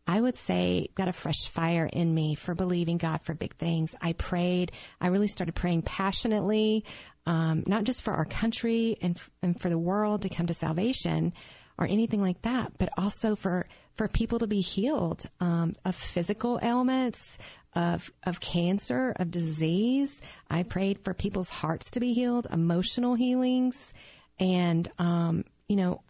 I 0.06 0.20
would 0.20 0.36
say 0.36 0.88
got 0.94 1.08
a 1.08 1.12
fresh 1.12 1.48
fire 1.48 1.88
in 1.92 2.14
me 2.14 2.36
for 2.36 2.54
believing 2.54 2.96
God 2.96 3.22
for 3.22 3.34
big 3.34 3.54
things. 3.56 3.96
I 4.00 4.12
prayed. 4.12 4.70
I 5.00 5.08
really 5.08 5.26
started 5.26 5.56
praying 5.56 5.82
passionately, 5.82 6.84
um, 7.26 7.62
not 7.66 7.84
just 7.84 8.02
for 8.02 8.14
our 8.14 8.24
country 8.24 8.96
and, 9.02 9.16
f- 9.16 9.30
and 9.42 9.60
for 9.60 9.68
the 9.68 9.78
world 9.78 10.22
to 10.22 10.28
come 10.28 10.46
to 10.46 10.54
salvation, 10.54 11.32
or 11.78 11.86
anything 11.86 12.22
like 12.22 12.42
that, 12.42 12.72
but 12.78 12.88
also 12.96 13.36
for 13.36 13.66
for 13.94 14.08
people 14.08 14.38
to 14.38 14.46
be 14.46 14.60
healed 14.60 15.24
um, 15.40 15.72
of 15.84 15.94
physical 15.94 16.58
ailments, 16.62 17.38
of 17.74 18.10
of 18.24 18.40
cancer, 18.40 19.12
of 19.16 19.30
disease. 19.30 20.22
I 20.50 20.62
prayed 20.62 20.98
for 21.00 21.14
people's 21.14 21.50
hearts 21.50 21.90
to 21.92 22.00
be 22.00 22.12
healed, 22.14 22.46
emotional 22.50 23.14
healings, 23.14 23.92
and 24.38 24.88
um, 24.98 25.44
you 25.68 25.76
know, 25.76 26.02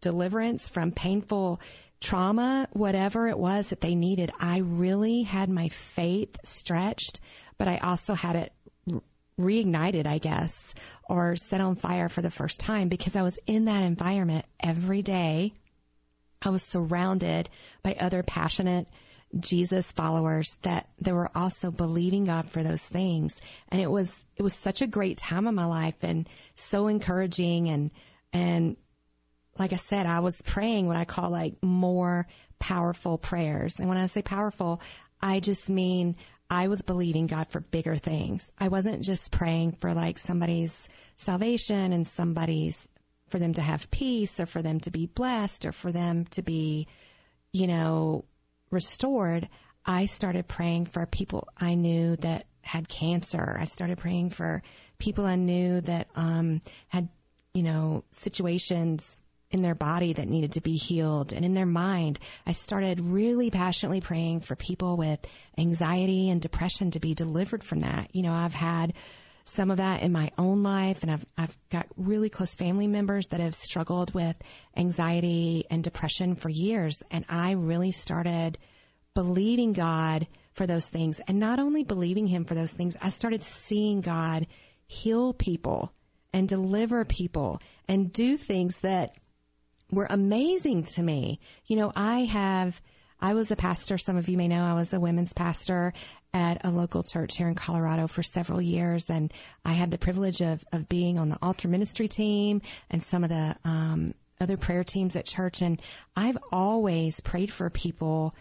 deliverance 0.00 0.68
from 0.68 0.92
painful 0.92 1.60
trauma, 2.00 2.68
whatever 2.72 3.26
it 3.28 3.38
was 3.38 3.70
that 3.70 3.80
they 3.80 3.94
needed. 3.94 4.30
I 4.38 4.58
really 4.58 5.22
had 5.22 5.48
my 5.48 5.68
faith 5.68 6.36
stretched, 6.44 7.20
but 7.56 7.68
I 7.68 7.78
also 7.78 8.14
had 8.14 8.36
it 8.36 8.52
reignited, 9.38 10.06
I 10.06 10.18
guess, 10.18 10.74
or 11.08 11.36
set 11.36 11.60
on 11.60 11.76
fire 11.76 12.08
for 12.08 12.22
the 12.22 12.30
first 12.30 12.60
time 12.60 12.88
because 12.88 13.16
I 13.16 13.22
was 13.22 13.38
in 13.46 13.66
that 13.66 13.82
environment 13.82 14.46
every 14.60 15.02
day. 15.02 15.52
I 16.42 16.50
was 16.50 16.62
surrounded 16.62 17.48
by 17.82 17.96
other 17.98 18.22
passionate 18.22 18.88
Jesus 19.38 19.92
followers 19.92 20.56
that 20.62 20.88
they 21.00 21.12
were 21.12 21.30
also 21.34 21.70
believing 21.70 22.24
God 22.24 22.50
for 22.50 22.62
those 22.62 22.86
things. 22.86 23.40
And 23.68 23.80
it 23.80 23.90
was, 23.90 24.24
it 24.36 24.42
was 24.42 24.54
such 24.54 24.82
a 24.82 24.86
great 24.86 25.18
time 25.18 25.46
in 25.46 25.54
my 25.54 25.64
life 25.64 26.02
and 26.02 26.28
so 26.54 26.86
encouraging. 26.86 27.68
And, 27.68 27.90
and 28.32 28.76
like 29.58 29.72
I 29.72 29.76
said, 29.76 30.06
I 30.06 30.20
was 30.20 30.42
praying 30.42 30.86
what 30.86 30.96
I 30.96 31.04
call 31.04 31.30
like 31.30 31.62
more 31.62 32.26
powerful 32.58 33.18
prayers. 33.18 33.78
And 33.78 33.88
when 33.88 33.98
I 33.98 34.06
say 34.06 34.22
powerful, 34.22 34.80
I 35.20 35.40
just 35.40 35.68
mean 35.68 36.16
I 36.48 36.68
was 36.68 36.82
believing 36.82 37.26
God 37.26 37.48
for 37.48 37.60
bigger 37.60 37.96
things. 37.96 38.52
I 38.58 38.68
wasn't 38.68 39.02
just 39.02 39.32
praying 39.32 39.72
for 39.72 39.94
like 39.94 40.18
somebody's 40.18 40.88
salvation 41.16 41.92
and 41.92 42.06
somebody's 42.06 42.88
for 43.28 43.38
them 43.38 43.54
to 43.54 43.62
have 43.62 43.90
peace 43.90 44.38
or 44.38 44.46
for 44.46 44.62
them 44.62 44.78
to 44.80 44.90
be 44.90 45.06
blessed 45.06 45.66
or 45.66 45.72
for 45.72 45.90
them 45.90 46.24
to 46.26 46.42
be, 46.42 46.86
you 47.52 47.66
know, 47.66 48.24
restored. 48.70 49.48
I 49.84 50.04
started 50.04 50.46
praying 50.46 50.86
for 50.86 51.06
people 51.06 51.48
I 51.58 51.74
knew 51.74 52.16
that 52.16 52.46
had 52.62 52.88
cancer. 52.88 53.56
I 53.58 53.64
started 53.64 53.98
praying 53.98 54.30
for 54.30 54.62
people 54.98 55.24
I 55.24 55.36
knew 55.36 55.80
that 55.82 56.08
um, 56.14 56.60
had, 56.88 57.08
you 57.54 57.62
know, 57.62 58.04
situations 58.10 59.20
in 59.50 59.62
their 59.62 59.74
body 59.74 60.12
that 60.12 60.28
needed 60.28 60.52
to 60.52 60.60
be 60.60 60.76
healed 60.76 61.32
and 61.32 61.44
in 61.44 61.54
their 61.54 61.66
mind. 61.66 62.18
I 62.46 62.52
started 62.52 63.00
really 63.00 63.50
passionately 63.50 64.00
praying 64.00 64.40
for 64.40 64.56
people 64.56 64.96
with 64.96 65.20
anxiety 65.56 66.28
and 66.28 66.40
depression 66.40 66.90
to 66.92 67.00
be 67.00 67.14
delivered 67.14 67.62
from 67.62 67.80
that. 67.80 68.14
You 68.14 68.22
know, 68.22 68.32
I've 68.32 68.54
had 68.54 68.92
some 69.44 69.70
of 69.70 69.76
that 69.76 70.02
in 70.02 70.10
my 70.10 70.30
own 70.36 70.62
life 70.62 71.02
and 71.02 71.12
I've 71.12 71.24
I've 71.38 71.56
got 71.70 71.86
really 71.96 72.28
close 72.28 72.54
family 72.54 72.88
members 72.88 73.28
that 73.28 73.40
have 73.40 73.54
struggled 73.54 74.12
with 74.12 74.36
anxiety 74.76 75.64
and 75.70 75.84
depression 75.84 76.34
for 76.34 76.48
years 76.48 77.02
and 77.12 77.24
I 77.28 77.52
really 77.52 77.92
started 77.92 78.58
believing 79.14 79.72
God 79.72 80.26
for 80.52 80.66
those 80.66 80.88
things 80.88 81.20
and 81.28 81.38
not 81.38 81.60
only 81.60 81.84
believing 81.84 82.26
him 82.26 82.44
for 82.44 82.56
those 82.56 82.72
things 82.72 82.96
I 83.00 83.08
started 83.08 83.44
seeing 83.44 84.00
God 84.00 84.48
heal 84.88 85.32
people 85.32 85.92
and 86.32 86.48
deliver 86.48 87.04
people 87.04 87.60
and 87.86 88.12
do 88.12 88.36
things 88.36 88.80
that 88.80 89.16
were 89.90 90.06
amazing 90.10 90.82
to 90.82 91.02
me. 91.02 91.40
You 91.66 91.76
know, 91.76 91.92
I 91.94 92.20
have 92.20 92.80
I 93.20 93.34
was 93.34 93.50
a 93.50 93.56
pastor. 93.56 93.96
Some 93.96 94.16
of 94.16 94.28
you 94.28 94.36
may 94.36 94.48
know 94.48 94.64
I 94.64 94.74
was 94.74 94.92
a 94.92 95.00
women's 95.00 95.32
pastor 95.32 95.92
at 96.34 96.64
a 96.64 96.70
local 96.70 97.02
church 97.02 97.36
here 97.36 97.48
in 97.48 97.54
Colorado 97.54 98.06
for 98.06 98.22
several 98.22 98.60
years. 98.60 99.08
And 99.08 99.32
I 99.64 99.72
had 99.72 99.90
the 99.90 99.98
privilege 99.98 100.42
of, 100.42 100.64
of 100.72 100.88
being 100.88 101.18
on 101.18 101.30
the 101.30 101.38
altar 101.40 101.66
ministry 101.68 102.08
team 102.08 102.60
and 102.90 103.02
some 103.02 103.24
of 103.24 103.30
the 103.30 103.56
um, 103.64 104.14
other 104.38 104.58
prayer 104.58 104.84
teams 104.84 105.16
at 105.16 105.24
church. 105.24 105.62
And 105.62 105.80
I've 106.14 106.36
always 106.52 107.20
prayed 107.20 107.50
for 107.50 107.70
people 107.70 108.34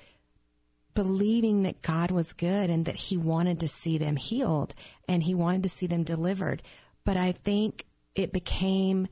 believing 0.93 1.63
that 1.63 1.81
God 1.81 2.11
was 2.11 2.33
good 2.33 2.69
and 2.69 2.85
that 2.85 2.95
He 2.95 3.17
wanted 3.17 3.61
to 3.61 3.67
see 3.67 3.97
them 3.97 4.17
healed 4.17 4.75
and 5.07 5.23
He 5.23 5.33
wanted 5.33 5.63
to 5.63 5.69
see 5.69 5.87
them 5.87 6.03
delivered. 6.03 6.61
But 7.05 7.15
I 7.15 7.31
think 7.31 7.85
it 8.13 8.33
became 8.33 9.07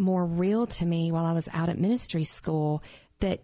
more 0.00 0.24
real 0.24 0.66
to 0.66 0.86
me 0.86 1.12
while 1.12 1.26
I 1.26 1.32
was 1.32 1.48
out 1.52 1.68
at 1.68 1.78
ministry 1.78 2.24
school 2.24 2.82
that 3.20 3.42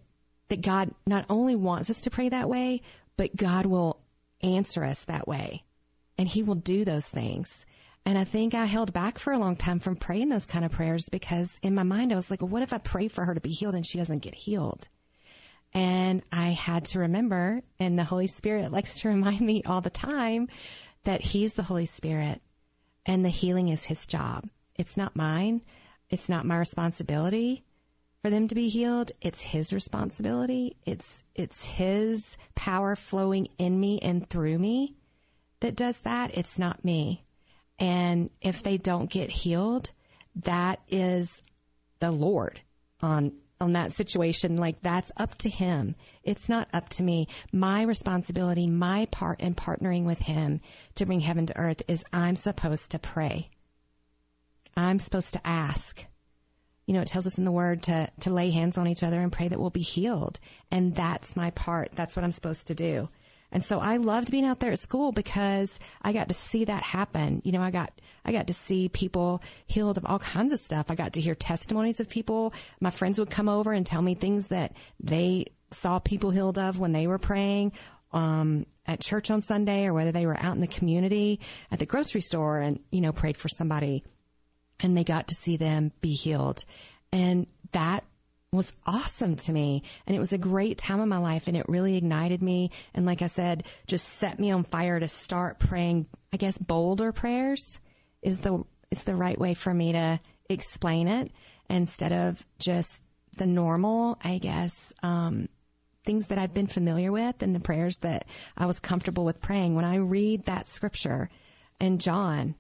that 0.49 0.63
God 0.63 0.91
not 1.07 1.27
only 1.29 1.57
wants 1.57 1.91
us 1.91 2.01
to 2.03 2.11
pray 2.11 2.29
that 2.29 2.49
way, 2.49 2.81
but 3.17 3.37
God 3.37 3.67
will 3.67 4.01
answer 4.43 4.85
us 4.85 5.05
that 5.05 5.27
way. 5.27 5.65
And 6.19 6.29
he 6.29 6.43
will 6.43 6.55
do 6.55 6.85
those 6.85 7.09
things. 7.09 7.67
And 8.05 8.17
I 8.17 8.23
think 8.23 8.55
I 8.55 8.67
held 8.67 8.93
back 8.93 9.19
for 9.19 9.33
a 9.33 9.39
long 9.39 9.57
time 9.57 9.81
from 9.81 9.97
praying 9.97 10.29
those 10.29 10.47
kind 10.47 10.65
of 10.65 10.71
prayers 10.71 11.09
because 11.09 11.59
in 11.63 11.75
my 11.75 11.83
mind 11.83 12.13
I 12.13 12.17
was 12.17 12.31
like, 12.31 12.41
what 12.41 12.63
if 12.63 12.73
I 12.73 12.79
pray 12.79 13.09
for 13.09 13.25
her 13.25 13.35
to 13.35 13.41
be 13.41 13.51
healed 13.51 13.75
and 13.75 13.85
she 13.85 13.99
doesn't 13.99 14.23
get 14.23 14.35
healed? 14.35 14.89
And 15.75 16.23
I 16.31 16.51
had 16.51 16.85
to 16.87 17.01
remember, 17.01 17.63
and 17.81 17.99
the 17.99 18.05
Holy 18.05 18.29
Spirit 18.29 18.71
likes 18.73 19.01
to 19.01 19.09
remind 19.09 19.41
me 19.41 19.63
all 19.67 19.81
the 19.81 19.91
time 19.91 20.49
that 21.05 21.21
He's 21.21 21.55
the 21.55 21.65
Holy 21.65 21.87
Spirit 21.87 22.41
and 23.05 23.25
the 23.25 23.31
healing 23.31 23.69
is 23.69 23.87
His 23.87 24.07
job. 24.07 24.49
It's 24.77 24.97
not 24.97 25.17
mine. 25.17 25.63
It's 26.11 26.29
not 26.29 26.47
my 26.47 26.57
responsibility 26.57 27.65
for 28.23 28.31
them 28.31 28.49
to 28.49 28.55
be 28.55 28.69
healed. 28.69 29.13
It's 29.21 29.43
his 29.43 29.73
responsibility. 29.73 30.77
It's, 30.85 31.23
it's 31.35 31.65
his 31.65 32.37
power 32.55 32.97
flowing 32.97 33.49
in 33.59 33.79
me 33.79 33.99
and 34.01 34.29
through 34.29 34.59
me 34.59 34.95
that 35.61 35.77
does 35.77 36.01
that. 36.01 36.37
It's 36.37 36.59
not 36.59 36.85
me. 36.85 37.25
And 37.79 38.31
if 38.41 38.63
they 38.63 38.79
don't 38.79 39.11
get 39.11 39.31
healed, 39.31 39.91
that 40.35 40.81
is 40.89 41.43
the 42.01 42.11
Lord 42.11 42.61
on 43.01 43.33
on 43.61 43.73
that 43.73 43.93
situation 43.93 44.57
like 44.57 44.83
that's 44.83 45.11
up 45.17 45.37
to 45.39 45.49
him 45.49 45.95
it's 46.23 46.47
not 46.47 46.69
up 46.75 46.91
to 46.91 47.03
me 47.03 47.27
my 47.53 47.83
responsibility 47.83 48.67
my 48.67 49.07
part 49.11 49.41
in 49.41 49.55
partnering 49.55 50.05
with 50.05 50.21
him 50.21 50.61
to 50.95 51.07
bring 51.07 51.21
heaven 51.21 51.47
to 51.47 51.57
earth 51.57 51.83
is 51.89 52.05
i'm 52.13 52.37
supposed 52.37 52.91
to 52.91 52.99
pray 52.99 53.49
i'm 54.77 54.99
supposed 54.99 55.33
to 55.33 55.47
ask 55.47 56.07
you 56.87 56.95
know, 56.95 57.01
it 57.01 57.09
tells 57.09 57.27
us 57.27 57.39
in 57.39 57.45
the 57.45 57.53
word 57.53 57.83
to, 57.85 58.09
to 58.21 58.31
lay 58.31 58.51
hands 58.51 58.79
on 58.79 58.87
each 58.87 59.03
other 59.03 59.21
and 59.21 59.33
pray 59.33 59.49
that 59.49 59.59
we'll 59.59 59.71
be 59.71 59.81
healed. 59.81 60.39
And 60.71 60.95
that's 60.95 61.37
my 61.37 61.51
part. 61.51 61.91
That's 61.93 62.15
what 62.15 62.25
I'm 62.25 62.33
supposed 62.33 62.69
to 62.69 62.75
do. 62.75 63.09
And 63.53 63.65
so 63.65 63.81
I 63.81 63.97
loved 63.97 64.31
being 64.31 64.45
out 64.45 64.61
there 64.61 64.73
at 64.73 64.79
school 64.79 65.13
because 65.13 65.81
I 66.03 66.13
got 66.13 66.29
to 66.29 66.35
see 66.35 66.65
that 66.65 66.83
happen. 66.83 67.43
You 67.45 67.53
know, 67.53 67.63
I 67.63 67.71
got, 67.71 67.93
I 68.25 68.33
got 68.33 68.49
to 68.49 68.53
see 68.53 68.89
people 68.89 69.43
healed 69.67 69.99
of 69.99 70.07
all 70.07 70.19
kinds 70.19 70.53
of 70.53 70.59
stuff. 70.59 70.91
I 70.91 70.95
got 70.95 71.13
to 71.15 71.21
hear 71.21 71.35
testimonies 71.35 72.01
of 72.01 72.09
people. 72.09 72.53
My 72.81 72.91
friends 72.91 73.19
would 73.19 73.31
come 73.31 73.49
over 73.49 73.73
and 73.73 73.87
tell 73.87 74.03
me 74.03 74.15
things 74.15 74.49
that 74.49 74.77
they 75.01 75.47
saw 75.71 75.99
people 75.99 76.31
healed 76.31 76.59
of 76.59 76.79
when 76.79 76.93
they 76.93 77.07
were 77.07 77.19
praying. 77.19 77.73
Um, 78.13 78.67
at 78.87 79.01
church 79.01 79.31
on 79.31 79.43
Sunday 79.43 79.85
or 79.85 79.93
whether 79.93 80.13
they 80.13 80.27
were 80.27 80.39
out 80.39 80.55
in 80.55 80.61
the 80.61 80.69
community 80.69 81.41
at 81.71 81.81
the 81.81 81.87
grocery 81.87 82.21
store 82.21 82.61
and, 82.61 82.81
you 82.91 83.01
know, 83.01 83.13
prayed 83.13 83.37
for 83.37 83.49
somebody 83.49 84.05
and 84.81 84.97
they 84.97 85.05
got 85.05 85.29
to 85.29 85.35
see 85.35 85.57
them 85.57 85.93
be 86.01 86.13
healed. 86.13 86.65
And 87.13 87.47
that 87.73 88.05
was 88.53 88.73
awesome 88.87 89.37
to 89.37 89.53
me. 89.53 89.83
And 90.07 90.17
it 90.17 90.21
was 90.21 90.33
a 90.33 90.39
great 90.39 90.79
time 90.79 91.01
in 91.01 91.09
my 91.09 91.19
life 91.19 91.49
and 91.49 91.57
it 91.57 91.69
really 91.69 91.97
ignited 91.97 92.43
me. 92.43 92.71
And 92.95 93.07
like 93.07 93.23
I 93.23 93.27
said, 93.27 93.65
just 93.87 94.09
set 94.09 94.39
me 94.39 94.51
on 94.51 94.65
fire 94.65 94.99
to 94.99 95.09
start 95.09 95.59
praying, 95.59 96.07
I 96.33 96.37
guess 96.37 96.59
bolder 96.59 97.13
prayers 97.13 97.81
is 98.23 98.41
the, 98.41 98.65
is 98.91 99.05
the 99.05 99.17
right 99.17 99.39
way 99.39 99.55
for 99.55 99.75
me 99.75 99.93
to 99.93 100.21
explain 100.49 101.09
it 101.09 101.33
instead 101.69 102.13
of 102.13 102.45
just 102.59 103.03
the 103.39 103.47
normal, 103.47 104.19
I 104.23 104.39
guess, 104.39 104.93
um, 105.03 105.49
things 106.05 106.29
that 106.29 106.39
I've 106.39 106.55
been 106.55 106.69
familiar 106.69 107.11
with 107.11 107.43
and 107.43 107.55
the 107.55 107.61
prayers 107.61 107.99
that 107.99 108.27
I 108.57 108.67
was 108.67 108.81
comfortable 108.81 109.25
with 109.25 109.43
praying. 109.43 109.75
When 109.75 109.85
I 109.85 109.97
read 109.97 110.45
that 110.45 110.69
scripture 110.69 111.29
in 111.81 111.99
John, 111.99 112.55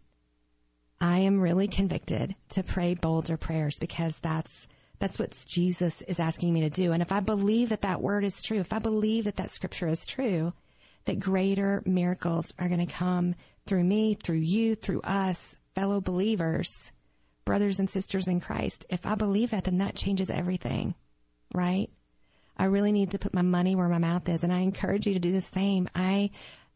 I 1.00 1.18
am 1.18 1.40
really 1.40 1.68
convicted 1.68 2.34
to 2.50 2.62
pray 2.62 2.94
bolder 2.94 3.36
prayers 3.36 3.78
because 3.78 4.18
that's 4.20 4.68
that's 4.98 5.18
what 5.18 5.44
Jesus 5.46 6.00
is 6.02 6.18
asking 6.18 6.54
me 6.54 6.62
to 6.62 6.70
do. 6.70 6.92
And 6.92 7.02
if 7.02 7.12
I 7.12 7.20
believe 7.20 7.68
that 7.68 7.82
that 7.82 8.00
word 8.00 8.24
is 8.24 8.40
true, 8.40 8.60
if 8.60 8.72
I 8.72 8.78
believe 8.78 9.24
that 9.24 9.36
that 9.36 9.50
scripture 9.50 9.88
is 9.88 10.06
true, 10.06 10.54
that 11.04 11.20
greater 11.20 11.82
miracles 11.84 12.54
are 12.58 12.68
going 12.68 12.84
to 12.84 12.92
come 12.92 13.34
through 13.66 13.84
me, 13.84 14.14
through 14.14 14.38
you, 14.38 14.74
through 14.74 15.02
us, 15.02 15.56
fellow 15.74 16.00
believers, 16.00 16.92
brothers 17.44 17.78
and 17.78 17.90
sisters 17.90 18.26
in 18.26 18.40
Christ. 18.40 18.86
If 18.88 19.04
I 19.04 19.16
believe 19.16 19.50
that, 19.50 19.64
then 19.64 19.78
that 19.78 19.96
changes 19.96 20.30
everything, 20.30 20.94
right? 21.54 21.90
I 22.56 22.64
really 22.64 22.92
need 22.92 23.10
to 23.10 23.18
put 23.18 23.34
my 23.34 23.42
money 23.42 23.74
where 23.74 23.88
my 23.88 23.98
mouth 23.98 24.26
is. 24.30 24.42
And 24.42 24.52
I 24.52 24.60
encourage 24.60 25.06
you 25.06 25.12
to 25.12 25.20
do 25.20 25.32
the 25.32 25.42
same. 25.42 25.88
I 25.94 26.30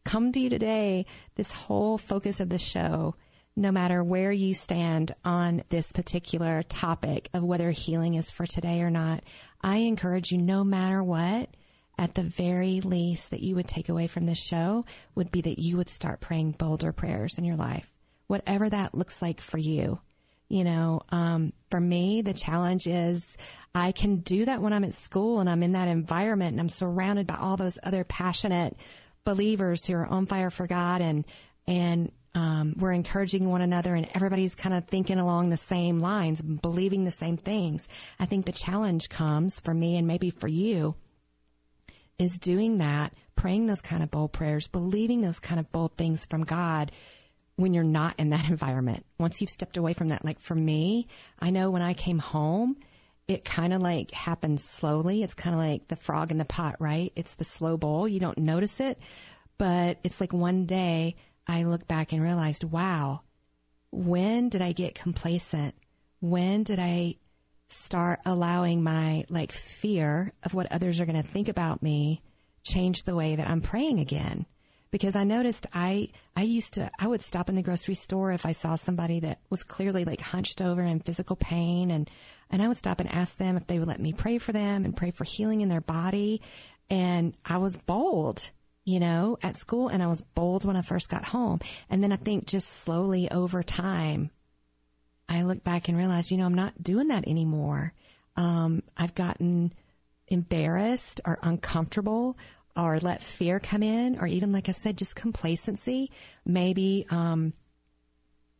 come 0.05 0.31
to 0.31 0.39
you 0.39 0.49
today, 0.49 1.07
this 1.35 1.51
whole 1.51 1.97
focus 1.97 2.39
of 2.39 2.49
the 2.49 2.59
show 2.59 3.15
no 3.55 3.71
matter 3.71 4.03
where 4.03 4.31
you 4.31 4.53
stand 4.53 5.13
on 5.25 5.63
this 5.69 5.91
particular 5.91 6.63
topic 6.63 7.29
of 7.33 7.43
whether 7.43 7.71
healing 7.71 8.13
is 8.15 8.31
for 8.31 8.45
today 8.45 8.81
or 8.81 8.89
not, 8.89 9.23
I 9.61 9.77
encourage 9.77 10.31
you, 10.31 10.37
no 10.37 10.63
matter 10.63 11.03
what, 11.03 11.49
at 11.97 12.15
the 12.15 12.23
very 12.23 12.81
least 12.81 13.29
that 13.31 13.41
you 13.41 13.55
would 13.55 13.67
take 13.67 13.89
away 13.89 14.07
from 14.07 14.25
this 14.25 14.43
show 14.43 14.85
would 15.15 15.31
be 15.31 15.41
that 15.41 15.59
you 15.59 15.77
would 15.77 15.89
start 15.89 16.21
praying 16.21 16.53
bolder 16.53 16.91
prayers 16.91 17.37
in 17.37 17.45
your 17.45 17.57
life, 17.57 17.93
whatever 18.27 18.69
that 18.69 18.95
looks 18.95 19.21
like 19.21 19.41
for 19.41 19.57
you. 19.57 19.99
You 20.47 20.63
know, 20.65 21.01
um, 21.09 21.53
for 21.69 21.79
me, 21.79 22.21
the 22.21 22.33
challenge 22.33 22.85
is 22.87 23.37
I 23.73 23.91
can 23.91 24.17
do 24.17 24.45
that 24.45 24.61
when 24.61 24.73
I'm 24.73 24.83
at 24.83 24.93
school 24.93 25.39
and 25.39 25.49
I'm 25.49 25.63
in 25.63 25.73
that 25.73 25.87
environment 25.87 26.53
and 26.53 26.59
I'm 26.59 26.69
surrounded 26.69 27.27
by 27.27 27.35
all 27.35 27.55
those 27.55 27.79
other 27.83 28.03
passionate 28.03 28.75
believers 29.23 29.85
who 29.85 29.93
are 29.93 30.05
on 30.05 30.25
fire 30.25 30.49
for 30.49 30.67
God 30.67 31.01
and 31.01 31.25
and 31.67 32.11
um, 32.33 32.75
we're 32.77 32.93
encouraging 32.93 33.49
one 33.49 33.61
another 33.61 33.93
and 33.93 34.07
everybody's 34.13 34.55
kind 34.55 34.73
of 34.73 34.85
thinking 34.85 35.19
along 35.19 35.49
the 35.49 35.57
same 35.57 35.99
lines, 35.99 36.41
believing 36.41 37.03
the 37.03 37.11
same 37.11 37.37
things. 37.37 37.89
I 38.19 38.25
think 38.25 38.45
the 38.45 38.51
challenge 38.51 39.09
comes 39.09 39.59
for 39.59 39.73
me 39.73 39.97
and 39.97 40.07
maybe 40.07 40.29
for 40.29 40.47
you 40.47 40.95
is 42.17 42.37
doing 42.37 42.77
that, 42.77 43.13
praying 43.35 43.65
those 43.65 43.81
kind 43.81 44.03
of 44.03 44.11
bold 44.11 44.31
prayers, 44.31 44.67
believing 44.67 45.21
those 45.21 45.39
kind 45.39 45.59
of 45.59 45.71
bold 45.71 45.97
things 45.97 46.25
from 46.25 46.43
God 46.43 46.91
when 47.55 47.73
you're 47.73 47.83
not 47.83 48.15
in 48.17 48.29
that 48.29 48.47
environment. 48.49 49.05
Once 49.19 49.41
you've 49.41 49.49
stepped 49.49 49.75
away 49.75 49.93
from 49.93 50.07
that, 50.07 50.23
like 50.23 50.39
for 50.39 50.55
me, 50.55 51.07
I 51.39 51.49
know 51.49 51.69
when 51.69 51.81
I 51.81 51.93
came 51.93 52.19
home, 52.19 52.77
it 53.27 53.43
kind 53.43 53.73
of 53.73 53.81
like 53.81 54.11
happens 54.11 54.63
slowly. 54.63 55.23
It's 55.23 55.33
kind 55.33 55.53
of 55.53 55.59
like 55.59 55.87
the 55.87 55.95
frog 55.95 56.31
in 56.31 56.37
the 56.37 56.45
pot, 56.45 56.75
right? 56.79 57.11
It's 57.15 57.35
the 57.35 57.43
slow 57.43 57.77
bowl. 57.77 58.07
You 58.07 58.19
don't 58.19 58.37
notice 58.37 58.79
it, 58.79 58.99
but 59.57 59.99
it's 60.03 60.21
like 60.21 60.33
one 60.33 60.65
day 60.65 61.15
I 61.51 61.63
look 61.63 61.85
back 61.85 62.13
and 62.13 62.23
realized, 62.23 62.63
wow, 62.63 63.23
when 63.91 64.47
did 64.47 64.61
I 64.61 64.71
get 64.71 64.95
complacent? 64.95 65.75
When 66.21 66.63
did 66.63 66.79
I 66.79 67.15
start 67.67 68.21
allowing 68.25 68.81
my 68.83 69.25
like 69.29 69.51
fear 69.51 70.31
of 70.43 70.53
what 70.53 70.71
others 70.71 71.01
are 71.01 71.05
going 71.05 71.21
to 71.21 71.27
think 71.27 71.49
about 71.49 71.83
me 71.83 72.21
change 72.63 73.03
the 73.03 73.15
way 73.17 73.35
that 73.35 73.49
I'm 73.49 73.59
praying 73.59 73.99
again? 73.99 74.45
Because 74.91 75.17
I 75.17 75.25
noticed 75.25 75.67
I 75.73 76.09
I 76.37 76.43
used 76.43 76.75
to 76.75 76.89
I 76.97 77.07
would 77.07 77.21
stop 77.21 77.49
in 77.49 77.55
the 77.55 77.61
grocery 77.61 77.95
store 77.95 78.31
if 78.31 78.45
I 78.45 78.53
saw 78.53 78.75
somebody 78.75 79.19
that 79.19 79.39
was 79.49 79.63
clearly 79.63 80.05
like 80.05 80.21
hunched 80.21 80.61
over 80.61 80.81
in 80.81 81.01
physical 81.01 81.35
pain 81.35 81.91
and 81.91 82.09
and 82.49 82.61
I 82.61 82.69
would 82.69 82.77
stop 82.77 83.01
and 83.01 83.11
ask 83.11 83.35
them 83.35 83.57
if 83.57 83.67
they 83.67 83.77
would 83.77 83.89
let 83.89 83.99
me 83.99 84.13
pray 84.13 84.37
for 84.37 84.53
them 84.53 84.85
and 84.85 84.95
pray 84.95 85.11
for 85.11 85.25
healing 85.25 85.59
in 85.59 85.69
their 85.69 85.81
body 85.81 86.41
and 86.89 87.35
I 87.45 87.57
was 87.57 87.75
bold 87.75 88.51
you 88.83 88.99
know, 88.99 89.37
at 89.41 89.57
school 89.57 89.87
and 89.87 90.01
I 90.01 90.07
was 90.07 90.21
bold 90.21 90.65
when 90.65 90.75
I 90.75 90.81
first 90.81 91.09
got 91.09 91.25
home. 91.25 91.59
And 91.89 92.03
then 92.03 92.11
I 92.11 92.15
think 92.15 92.45
just 92.45 92.67
slowly 92.67 93.29
over 93.29 93.63
time, 93.63 94.31
I 95.29 95.43
look 95.43 95.63
back 95.63 95.87
and 95.87 95.97
realize, 95.97 96.31
you 96.31 96.37
know, 96.37 96.45
I'm 96.45 96.53
not 96.53 96.81
doing 96.81 97.07
that 97.07 97.27
anymore. 97.27 97.93
Um, 98.35 98.83
I've 98.97 99.15
gotten 99.15 99.73
embarrassed 100.27 101.21
or 101.25 101.37
uncomfortable 101.41 102.37
or 102.75 102.97
let 102.99 103.21
fear 103.21 103.59
come 103.59 103.83
in, 103.83 104.17
or 104.17 104.27
even, 104.27 104.53
like 104.53 104.69
I 104.69 104.71
said, 104.71 104.97
just 104.97 105.15
complacency. 105.15 106.09
Maybe, 106.45 107.05
um, 107.09 107.53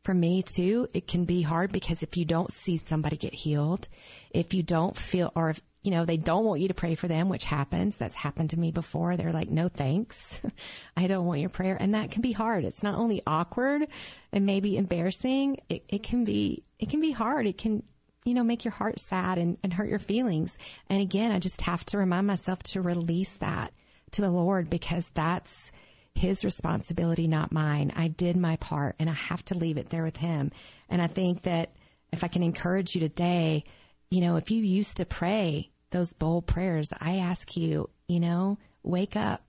for 0.03 0.13
me 0.13 0.43
too, 0.43 0.87
it 0.93 1.07
can 1.07 1.25
be 1.25 1.43
hard 1.43 1.71
because 1.71 2.03
if 2.03 2.17
you 2.17 2.25
don't 2.25 2.51
see 2.51 2.75
somebody 2.75 3.15
get 3.15 3.33
healed, 3.33 3.87
if 4.31 4.53
you 4.53 4.63
don't 4.63 4.97
feel, 4.97 5.31
or 5.35 5.51
if, 5.51 5.61
you 5.83 5.89
know, 5.89 6.05
they 6.05 6.17
don't 6.17 6.45
want 6.45 6.61
you 6.61 6.67
to 6.67 6.73
pray 6.75 6.93
for 6.93 7.07
them, 7.07 7.27
which 7.27 7.45
happens. 7.45 7.97
That's 7.97 8.15
happened 8.15 8.51
to 8.51 8.59
me 8.59 8.71
before. 8.71 9.17
They're 9.17 9.31
like, 9.31 9.50
no 9.50 9.67
thanks. 9.67 10.39
I 10.97 11.07
don't 11.07 11.25
want 11.25 11.39
your 11.39 11.50
prayer. 11.50 11.75
And 11.79 11.95
that 11.95 12.11
can 12.11 12.21
be 12.21 12.33
hard. 12.33 12.65
It's 12.65 12.83
not 12.83 13.00
only 13.00 13.21
awkward 13.25 13.88
and 14.31 14.45
maybe 14.45 14.77
embarrassing. 14.77 15.57
It, 15.69 15.83
it 15.89 16.03
can 16.03 16.23
be, 16.23 16.63
it 16.77 16.89
can 16.89 17.00
be 17.00 17.11
hard. 17.11 17.47
It 17.47 17.57
can, 17.57 17.81
you 18.25 18.35
know, 18.35 18.43
make 18.43 18.63
your 18.63 18.73
heart 18.73 19.00
sad 19.00 19.39
and, 19.39 19.57
and 19.63 19.73
hurt 19.73 19.89
your 19.89 20.00
feelings. 20.00 20.59
And 20.88 21.01
again, 21.01 21.31
I 21.31 21.39
just 21.39 21.61
have 21.61 21.83
to 21.85 21.97
remind 21.97 22.27
myself 22.27 22.59
to 22.63 22.81
release 22.81 23.38
that 23.38 23.73
to 24.11 24.21
the 24.21 24.29
Lord 24.29 24.69
because 24.69 25.09
that's 25.15 25.71
his 26.13 26.45
responsibility, 26.45 27.27
not 27.27 27.51
mine. 27.51 27.91
I 27.95 28.07
did 28.07 28.38
my 28.38 28.57
part 28.57 28.95
and 29.00 29.09
I 29.09 29.13
have 29.13 29.43
to 29.45 29.57
leave 29.57 29.79
it 29.79 29.89
there 29.89 30.03
with 30.03 30.17
him. 30.17 30.51
And 30.89 31.01
I 31.01 31.07
think 31.07 31.43
that 31.43 31.71
if 32.11 32.23
I 32.23 32.27
can 32.27 32.43
encourage 32.43 32.93
you 32.93 33.00
today, 33.01 33.63
you 34.12 34.22
know, 34.22 34.36
if 34.36 34.51
you 34.51 34.62
used 34.62 34.98
to 34.98 35.06
pray 35.06 35.72
those 35.89 36.13
bold 36.13 36.46
prayers, 36.46 36.89
I 37.00 37.15
ask 37.15 37.58
you, 37.58 37.89
you 38.08 38.20
know, 38.20 38.60
wake 38.84 39.15
up 39.15 39.41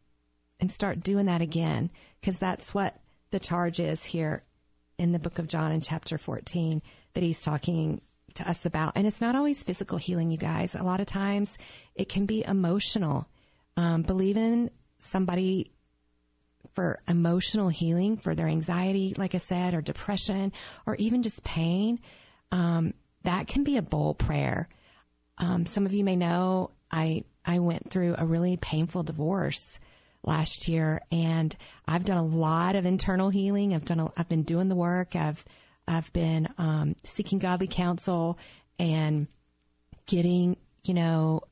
and 0.61 0.71
start 0.71 1.01
doing 1.01 1.27
that 1.27 1.43
again 1.43 1.91
because 2.21 2.39
that's 2.39 2.73
what 2.73 2.97
the 3.33 3.41
charge 3.41 3.81
is 3.81 4.05
here 4.05 4.45
in 4.99 5.13
the 5.13 5.19
book 5.19 5.41
of 5.41 5.49
John 5.49 5.73
in 5.73 5.81
chapter 5.81 6.17
14 6.17 6.81
that 7.15 7.23
he's 7.23 7.43
talking 7.43 8.01
to 8.35 8.49
us 8.49 8.65
about. 8.65 8.93
And 8.95 9.07
it's 9.07 9.21
not 9.21 9.35
always 9.35 9.63
physical 9.65 9.99
healing, 9.99 10.31
you 10.31 10.39
guys. 10.39 10.77
A 10.77 10.85
lot 10.85 11.01
of 11.01 11.07
times 11.07 11.59
it 11.97 12.09
can 12.09 12.25
be 12.25 12.45
emotional. 12.45 13.27
Um, 13.77 14.03
believe 14.03 14.37
in 14.37 14.71
somebody 15.01 15.73
for 16.73 17.01
emotional 17.09 17.69
healing 17.69 18.17
for 18.17 18.35
their 18.35 18.47
anxiety, 18.47 19.15
like 19.19 19.35
I 19.35 19.39
said, 19.39 19.75
or 19.75 19.83
depression, 19.83 20.53
or 20.87 20.95
even 20.97 21.23
just 21.23 21.43
pain. 21.43 21.99
Um, 22.53 22.95
that 23.25 23.47
can 23.47 23.65
be 23.65 23.77
a 23.77 23.83
bold 23.83 24.19
prayer. 24.19 24.69
Um, 25.39 25.67
some 25.67 25.87
of 25.87 25.93
you 25.93 26.05
may 26.05 26.17
know 26.17 26.71
I 26.91 27.25
I 27.45 27.59
went 27.59 27.91
through 27.91 28.15
a 28.19 28.25
really 28.25 28.57
painful 28.57 29.03
divorce 29.03 29.81
last 30.25 30.69
year, 30.69 31.01
and 31.11 31.55
I've 31.87 32.05
done 32.05 32.19
a 32.19 32.25
lot 32.25 32.77
of 32.77 32.87
internal 32.87 33.31
healing. 33.31 33.75
I've 33.75 33.85
done 33.85 34.01
a, 34.01 34.11
I've 34.17 34.29
been 34.29 34.45
doing 34.45 34.69
the 34.69 34.77
work. 34.77 35.17
I've 35.17 35.45
I've 35.87 36.13
been 36.13 36.49
um, 36.59 36.97
seeking 37.03 37.39
godly 37.39 37.67
counsel 37.67 38.39
and 38.79 39.27
getting 40.07 40.57
you 40.85 40.95
know 40.95 41.43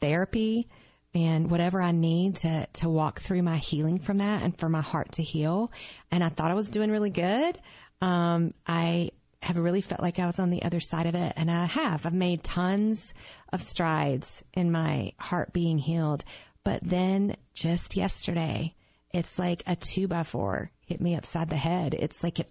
therapy 0.00 0.68
and 1.14 1.50
whatever 1.50 1.80
I 1.80 1.92
need 1.92 2.36
to 2.36 2.66
to 2.74 2.88
walk 2.88 3.20
through 3.20 3.42
my 3.42 3.58
healing 3.58 3.98
from 3.98 4.18
that 4.18 4.42
and 4.42 4.58
for 4.58 4.68
my 4.68 4.80
heart 4.80 5.12
to 5.12 5.22
heal. 5.22 5.70
And 6.10 6.24
I 6.24 6.28
thought 6.28 6.50
I 6.50 6.54
was 6.54 6.70
doing 6.70 6.90
really 6.90 7.10
good. 7.10 7.56
Um, 8.00 8.52
I 8.66 9.10
have 9.42 9.56
really 9.56 9.80
felt 9.80 10.02
like 10.02 10.18
I 10.18 10.26
was 10.26 10.38
on 10.38 10.50
the 10.50 10.62
other 10.62 10.80
side 10.80 11.06
of 11.06 11.14
it, 11.14 11.32
and 11.36 11.50
I 11.50 11.66
have. 11.66 12.04
I've 12.04 12.12
made 12.12 12.44
tons 12.44 13.14
of 13.52 13.62
strides 13.62 14.44
in 14.54 14.70
my 14.70 15.12
heart 15.18 15.52
being 15.52 15.78
healed. 15.78 16.24
But 16.64 16.80
then 16.82 17.36
just 17.54 17.96
yesterday, 17.96 18.74
it's 19.12 19.38
like 19.38 19.62
a 19.66 19.76
two 19.76 20.08
by 20.08 20.24
four 20.24 20.70
hit 20.84 21.00
me 21.00 21.16
upside 21.16 21.48
the 21.48 21.56
head. 21.56 21.94
It's 21.94 22.22
like 22.22 22.40
it, 22.40 22.50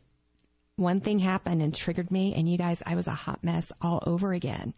one 0.77 0.99
thing 0.99 1.19
happened 1.19 1.61
and 1.61 1.75
triggered 1.75 2.09
me, 2.09 2.33
and 2.33 2.49
you 2.49 2.57
guys, 2.57 2.81
I 2.85 2.95
was 2.95 3.07
a 3.07 3.11
hot 3.11 3.43
mess 3.43 3.71
all 3.81 4.01
over 4.07 4.33
again. 4.33 4.73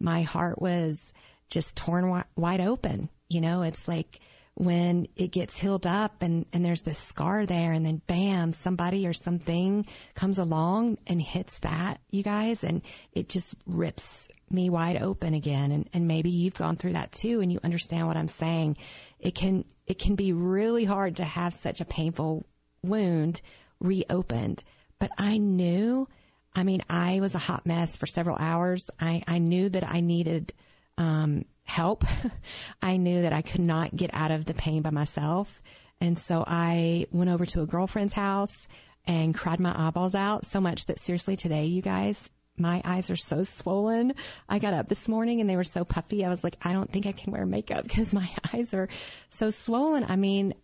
My 0.00 0.22
heart 0.22 0.60
was 0.60 1.12
just 1.48 1.76
torn 1.76 2.24
wide 2.34 2.60
open. 2.60 3.08
You 3.28 3.40
know, 3.40 3.62
it's 3.62 3.86
like 3.86 4.18
when 4.54 5.06
it 5.16 5.32
gets 5.32 5.58
healed 5.58 5.86
up 5.86 6.20
and, 6.20 6.44
and 6.52 6.64
there's 6.64 6.82
this 6.82 6.98
scar 6.98 7.46
there 7.46 7.72
and 7.72 7.86
then 7.86 8.02
bam, 8.06 8.52
somebody 8.52 9.06
or 9.06 9.12
something 9.12 9.86
comes 10.14 10.38
along 10.38 10.98
and 11.06 11.22
hits 11.22 11.60
that, 11.60 12.00
you 12.10 12.22
guys, 12.22 12.62
and 12.62 12.82
it 13.12 13.28
just 13.28 13.54
rips 13.66 14.28
me 14.50 14.68
wide 14.68 15.00
open 15.00 15.32
again. 15.32 15.72
And, 15.72 15.88
and 15.94 16.06
maybe 16.06 16.30
you've 16.30 16.54
gone 16.54 16.76
through 16.76 16.92
that 16.92 17.12
too 17.12 17.40
and 17.40 17.50
you 17.50 17.60
understand 17.64 18.06
what 18.06 18.18
I'm 18.18 18.28
saying. 18.28 18.76
It 19.18 19.34
can, 19.34 19.64
it 19.86 19.98
can 19.98 20.16
be 20.16 20.32
really 20.32 20.84
hard 20.84 21.16
to 21.16 21.24
have 21.24 21.54
such 21.54 21.80
a 21.80 21.86
painful 21.86 22.44
wound 22.82 23.40
reopened. 23.80 24.62
But 24.98 25.10
I 25.16 25.38
knew, 25.38 26.08
I 26.54 26.62
mean, 26.62 26.82
I 26.90 27.20
was 27.20 27.34
a 27.34 27.38
hot 27.38 27.64
mess 27.64 27.96
for 27.96 28.06
several 28.06 28.36
hours. 28.38 28.90
I, 29.00 29.22
I 29.26 29.38
knew 29.38 29.70
that 29.70 29.88
I 29.88 30.00
needed, 30.00 30.52
um, 30.98 31.46
help. 31.64 32.04
I 32.82 32.96
knew 32.96 33.22
that 33.22 33.32
I 33.32 33.42
could 33.42 33.60
not 33.60 33.94
get 33.94 34.10
out 34.12 34.30
of 34.30 34.44
the 34.44 34.54
pain 34.54 34.82
by 34.82 34.90
myself. 34.90 35.62
And 36.00 36.18
so 36.18 36.44
I 36.46 37.06
went 37.12 37.30
over 37.30 37.46
to 37.46 37.62
a 37.62 37.66
girlfriend's 37.66 38.14
house 38.14 38.68
and 39.04 39.34
cried 39.34 39.60
my 39.60 39.74
eyeballs 39.76 40.14
out 40.14 40.44
so 40.44 40.60
much 40.60 40.86
that 40.86 40.98
seriously 40.98 41.36
today, 41.36 41.66
you 41.66 41.82
guys, 41.82 42.30
my 42.56 42.82
eyes 42.84 43.10
are 43.10 43.16
so 43.16 43.42
swollen. 43.42 44.14
I 44.48 44.58
got 44.58 44.74
up 44.74 44.88
this 44.88 45.08
morning 45.08 45.40
and 45.40 45.48
they 45.48 45.56
were 45.56 45.64
so 45.64 45.84
puffy. 45.84 46.24
I 46.24 46.28
was 46.28 46.44
like, 46.44 46.56
I 46.62 46.72
don't 46.72 46.90
think 46.90 47.06
I 47.06 47.12
can 47.12 47.32
wear 47.32 47.46
makeup 47.46 47.82
because 47.88 48.14
my 48.14 48.28
eyes 48.52 48.74
are 48.74 48.88
so 49.28 49.50
swollen. 49.50 50.04
I 50.04 50.16
mean, 50.16 50.54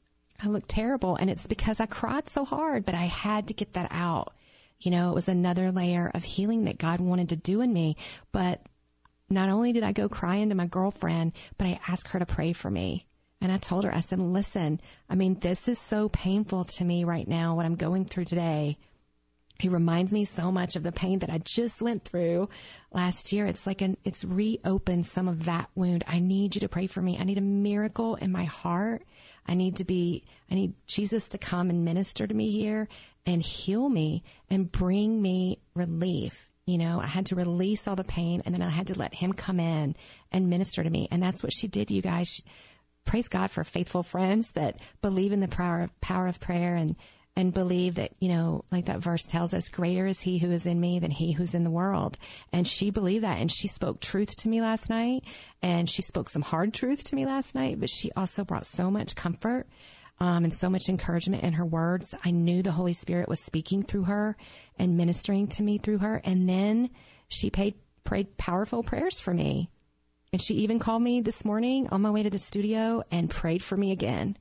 I 0.40 0.48
look 0.48 0.64
terrible 0.68 1.16
and 1.16 1.30
it's 1.30 1.46
because 1.46 1.80
I 1.80 1.86
cried 1.86 2.28
so 2.28 2.44
hard, 2.44 2.84
but 2.84 2.94
I 2.94 3.06
had 3.06 3.48
to 3.48 3.54
get 3.54 3.72
that 3.74 3.88
out. 3.90 4.34
You 4.80 4.92
know, 4.92 5.10
it 5.10 5.14
was 5.14 5.28
another 5.28 5.72
layer 5.72 6.10
of 6.14 6.22
healing 6.22 6.64
that 6.64 6.78
God 6.78 7.00
wanted 7.00 7.30
to 7.30 7.36
do 7.36 7.60
in 7.60 7.72
me, 7.72 7.96
but 8.30 8.62
not 9.30 9.48
only 9.48 9.72
did 9.72 9.82
I 9.82 9.92
go 9.92 10.08
crying 10.08 10.48
to 10.48 10.54
my 10.54 10.66
girlfriend, 10.66 11.32
but 11.56 11.66
I 11.66 11.80
asked 11.88 12.08
her 12.08 12.18
to 12.18 12.26
pray 12.26 12.52
for 12.52 12.70
me. 12.70 13.06
And 13.40 13.52
I 13.52 13.58
told 13.58 13.84
her, 13.84 13.94
I 13.94 14.00
said, 14.00 14.18
listen, 14.18 14.80
I 15.08 15.14
mean, 15.14 15.38
this 15.38 15.68
is 15.68 15.78
so 15.78 16.08
painful 16.08 16.64
to 16.64 16.84
me 16.84 17.04
right 17.04 17.28
now, 17.28 17.54
what 17.54 17.66
I'm 17.66 17.76
going 17.76 18.04
through 18.04 18.24
today. 18.24 18.78
It 19.62 19.70
reminds 19.72 20.12
me 20.12 20.24
so 20.24 20.52
much 20.52 20.76
of 20.76 20.84
the 20.84 20.92
pain 20.92 21.18
that 21.20 21.30
I 21.30 21.38
just 21.38 21.82
went 21.82 22.04
through 22.04 22.48
last 22.92 23.32
year. 23.32 23.44
It's 23.46 23.66
like 23.66 23.80
an, 23.80 23.96
it's 24.04 24.24
reopened 24.24 25.06
some 25.06 25.26
of 25.26 25.44
that 25.46 25.68
wound. 25.74 26.04
I 26.06 26.20
need 26.20 26.54
you 26.54 26.60
to 26.60 26.68
pray 26.68 26.86
for 26.86 27.02
me. 27.02 27.18
I 27.18 27.24
need 27.24 27.38
a 27.38 27.42
miracle 27.42 28.14
in 28.16 28.30
my 28.30 28.44
heart. 28.44 29.04
I 29.46 29.54
need 29.54 29.76
to 29.76 29.84
be, 29.84 30.24
I 30.50 30.54
need 30.54 30.74
Jesus 30.86 31.28
to 31.30 31.38
come 31.38 31.70
and 31.70 31.84
minister 31.84 32.26
to 32.26 32.34
me 32.34 32.52
here 32.52 32.88
and 33.26 33.42
heal 33.42 33.88
me 33.88 34.22
and 34.48 34.70
bring 34.70 35.20
me 35.20 35.58
relief. 35.74 36.50
You 36.68 36.76
know, 36.76 37.00
I 37.00 37.06
had 37.06 37.24
to 37.26 37.34
release 37.34 37.88
all 37.88 37.96
the 37.96 38.04
pain 38.04 38.42
and 38.44 38.54
then 38.54 38.60
I 38.60 38.68
had 38.68 38.88
to 38.88 38.98
let 38.98 39.14
him 39.14 39.32
come 39.32 39.58
in 39.58 39.96
and 40.30 40.50
minister 40.50 40.84
to 40.84 40.90
me. 40.90 41.08
And 41.10 41.22
that's 41.22 41.42
what 41.42 41.54
she 41.54 41.66
did, 41.66 41.90
you 41.90 42.02
guys. 42.02 42.42
Praise 43.06 43.28
God 43.28 43.50
for 43.50 43.64
faithful 43.64 44.02
friends 44.02 44.52
that 44.52 44.78
believe 45.00 45.32
in 45.32 45.40
the 45.40 45.48
power 45.48 45.80
of 45.80 46.00
power 46.02 46.26
of 46.26 46.40
prayer 46.40 46.76
and 46.76 46.94
and 47.34 47.54
believe 47.54 47.94
that, 47.94 48.10
you 48.18 48.28
know, 48.28 48.64
like 48.70 48.86
that 48.86 48.98
verse 48.98 49.22
tells 49.22 49.54
us, 49.54 49.70
greater 49.70 50.06
is 50.06 50.20
he 50.20 50.38
who 50.38 50.50
is 50.50 50.66
in 50.66 50.78
me 50.78 50.98
than 50.98 51.12
he 51.12 51.32
who's 51.32 51.54
in 51.54 51.64
the 51.64 51.70
world. 51.70 52.18
And 52.52 52.66
she 52.66 52.90
believed 52.90 53.24
that. 53.24 53.38
And 53.38 53.50
she 53.50 53.68
spoke 53.68 54.00
truth 54.00 54.36
to 54.38 54.48
me 54.48 54.60
last 54.60 54.90
night. 54.90 55.24
And 55.62 55.88
she 55.88 56.02
spoke 56.02 56.28
some 56.28 56.42
hard 56.42 56.74
truth 56.74 57.04
to 57.04 57.14
me 57.14 57.24
last 57.24 57.54
night, 57.54 57.80
but 57.80 57.88
she 57.88 58.10
also 58.16 58.44
brought 58.44 58.66
so 58.66 58.90
much 58.90 59.14
comfort 59.14 59.68
um, 60.20 60.44
and 60.44 60.52
so 60.54 60.68
much 60.68 60.88
encouragement 60.88 61.44
in 61.44 61.54
her 61.54 61.64
words. 61.64 62.14
I 62.24 62.30
knew 62.30 62.62
the 62.62 62.72
Holy 62.72 62.92
Spirit 62.92 63.28
was 63.28 63.40
speaking 63.40 63.82
through 63.82 64.04
her 64.04 64.36
and 64.78 64.96
ministering 64.96 65.46
to 65.48 65.62
me 65.62 65.78
through 65.78 65.98
her. 65.98 66.20
And 66.24 66.48
then 66.48 66.90
she 67.28 67.50
paid, 67.50 67.74
prayed 68.04 68.36
powerful 68.36 68.82
prayers 68.82 69.20
for 69.20 69.32
me. 69.32 69.70
And 70.32 70.40
she 70.42 70.54
even 70.56 70.78
called 70.78 71.02
me 71.02 71.20
this 71.20 71.44
morning 71.44 71.88
on 71.90 72.02
my 72.02 72.10
way 72.10 72.22
to 72.22 72.30
the 72.30 72.38
studio 72.38 73.02
and 73.10 73.30
prayed 73.30 73.62
for 73.62 73.76
me 73.76 73.92
again. 73.92 74.36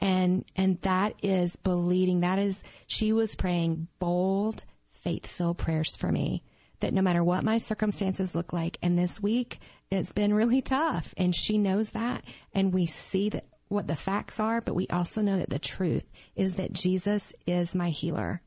And, 0.00 0.44
and 0.56 0.80
that 0.82 1.14
is 1.22 1.56
believing. 1.56 2.20
That 2.20 2.38
is, 2.38 2.62
she 2.86 3.12
was 3.12 3.36
praying 3.36 3.88
bold, 3.98 4.64
faith 4.90 5.26
filled 5.26 5.58
prayers 5.58 5.96
for 5.96 6.10
me 6.10 6.42
that 6.80 6.92
no 6.92 7.00
matter 7.00 7.24
what 7.24 7.44
my 7.44 7.56
circumstances 7.56 8.34
look 8.34 8.52
like, 8.52 8.76
and 8.82 8.98
this 8.98 9.22
week 9.22 9.58
it's 9.90 10.12
been 10.12 10.34
really 10.34 10.60
tough, 10.60 11.14
and 11.16 11.34
she 11.34 11.56
knows 11.56 11.90
that, 11.90 12.22
and 12.52 12.74
we 12.74 12.84
see 12.84 13.30
that 13.30 13.46
what 13.74 13.88
the 13.88 13.96
facts 13.96 14.40
are, 14.40 14.60
but 14.60 14.74
we 14.74 14.86
also 14.88 15.20
know 15.20 15.38
that 15.38 15.50
the 15.50 15.58
truth 15.58 16.06
is 16.34 16.54
that 16.54 16.72
Jesus 16.72 17.34
is 17.46 17.74
my 17.74 17.90
healer. 17.90 18.40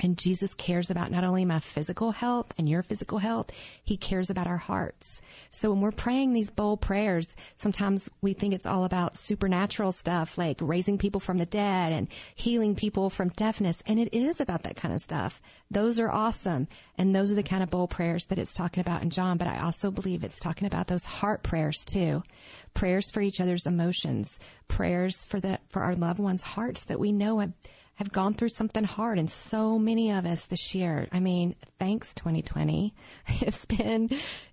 And 0.00 0.18
Jesus 0.18 0.54
cares 0.54 0.90
about 0.90 1.10
not 1.10 1.24
only 1.24 1.44
my 1.44 1.60
physical 1.60 2.12
health 2.12 2.52
and 2.58 2.68
your 2.68 2.82
physical 2.82 3.18
health, 3.18 3.50
he 3.82 3.96
cares 3.96 4.30
about 4.30 4.46
our 4.46 4.56
hearts. 4.56 5.20
So 5.50 5.70
when 5.70 5.80
we're 5.80 5.92
praying 5.92 6.32
these 6.32 6.50
bold 6.50 6.80
prayers, 6.80 7.36
sometimes 7.56 8.10
we 8.20 8.32
think 8.32 8.54
it's 8.54 8.66
all 8.66 8.84
about 8.84 9.16
supernatural 9.16 9.92
stuff 9.92 10.38
like 10.38 10.58
raising 10.60 10.98
people 10.98 11.20
from 11.20 11.38
the 11.38 11.46
dead 11.46 11.92
and 11.92 12.08
healing 12.34 12.74
people 12.74 13.10
from 13.10 13.28
deafness. 13.28 13.82
And 13.86 13.98
it 13.98 14.14
is 14.14 14.40
about 14.40 14.62
that 14.62 14.76
kind 14.76 14.94
of 14.94 15.00
stuff. 15.00 15.40
Those 15.70 16.00
are 16.00 16.10
awesome. 16.10 16.68
And 16.96 17.14
those 17.14 17.30
are 17.30 17.36
the 17.36 17.42
kind 17.42 17.62
of 17.62 17.70
bold 17.70 17.90
prayers 17.90 18.26
that 18.26 18.38
it's 18.38 18.54
talking 18.54 18.80
about 18.80 19.02
in 19.02 19.10
John. 19.10 19.36
But 19.36 19.48
I 19.48 19.60
also 19.60 19.90
believe 19.90 20.24
it's 20.24 20.40
talking 20.40 20.66
about 20.66 20.86
those 20.86 21.04
heart 21.04 21.42
prayers 21.42 21.84
too. 21.84 22.22
Prayers 22.74 23.10
for 23.10 23.20
each 23.20 23.40
other's 23.40 23.66
emotions, 23.66 24.38
prayers 24.68 25.24
for 25.24 25.40
the, 25.40 25.58
for 25.68 25.82
our 25.82 25.94
loved 25.94 26.20
ones' 26.20 26.42
hearts 26.42 26.84
that 26.86 27.00
we 27.00 27.12
know 27.12 27.40
have 27.40 27.52
have 28.00 28.10
gone 28.10 28.32
through 28.32 28.48
something 28.48 28.82
hard, 28.82 29.18
and 29.18 29.28
so 29.28 29.78
many 29.78 30.10
of 30.10 30.24
us 30.24 30.46
this 30.46 30.74
year. 30.74 31.06
I 31.12 31.20
mean, 31.20 31.54
thanks 31.78 32.14
2020. 32.14 32.94
It's 33.42 33.66
been 33.66 34.08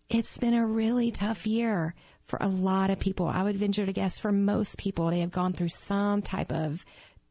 it's 0.10 0.38
been 0.38 0.53
a 0.53 0.65
really 0.65 1.12
tough 1.12 1.47
year 1.47 1.95
for 2.23 2.38
a 2.41 2.49
lot 2.49 2.89
of 2.89 2.99
people. 2.99 3.25
I 3.25 3.43
would 3.43 3.55
venture 3.55 3.86
to 3.86 3.93
guess 3.93 4.19
for 4.19 4.33
most 4.33 4.77
people, 4.77 5.10
they 5.10 5.21
have 5.21 5.31
gone 5.31 5.53
through 5.53 5.69
some 5.69 6.21
type 6.21 6.51
of 6.51 6.86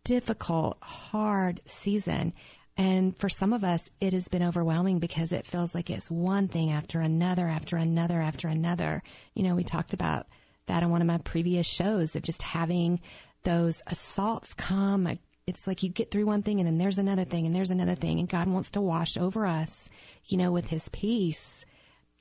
difficult, 0.04 0.78
hard 0.80 1.60
season. 1.66 2.32
And 2.78 3.14
for 3.18 3.28
some 3.28 3.52
of 3.52 3.62
us, 3.62 3.90
it 4.00 4.14
has 4.14 4.28
been 4.28 4.42
overwhelming 4.42 5.00
because 5.00 5.32
it 5.32 5.44
feels 5.44 5.74
like 5.74 5.90
it's 5.90 6.10
one 6.10 6.48
thing 6.48 6.70
after 6.70 7.00
another, 7.00 7.46
after 7.46 7.76
another, 7.76 8.22
after 8.22 8.48
another. 8.48 9.02
You 9.34 9.42
know, 9.42 9.54
we 9.54 9.64
talked 9.64 9.92
about 9.92 10.28
that 10.66 10.82
on 10.82 10.90
one 10.90 11.02
of 11.02 11.06
my 11.06 11.18
previous 11.18 11.66
shows 11.66 12.16
of 12.16 12.22
just 12.22 12.40
having 12.40 13.00
those 13.42 13.82
assaults 13.86 14.54
come. 14.54 15.18
It's 15.46 15.66
like 15.66 15.82
you 15.82 15.88
get 15.88 16.10
through 16.10 16.26
one 16.26 16.42
thing 16.42 16.58
and 16.58 16.66
then 16.66 16.78
there's 16.78 16.98
another 16.98 17.24
thing 17.24 17.46
and 17.46 17.54
there's 17.54 17.70
another 17.70 17.94
thing. 17.94 18.18
And 18.18 18.28
God 18.28 18.48
wants 18.48 18.72
to 18.72 18.80
wash 18.80 19.16
over 19.16 19.46
us, 19.46 19.88
you 20.24 20.36
know, 20.36 20.50
with 20.50 20.68
his 20.68 20.88
peace 20.88 21.64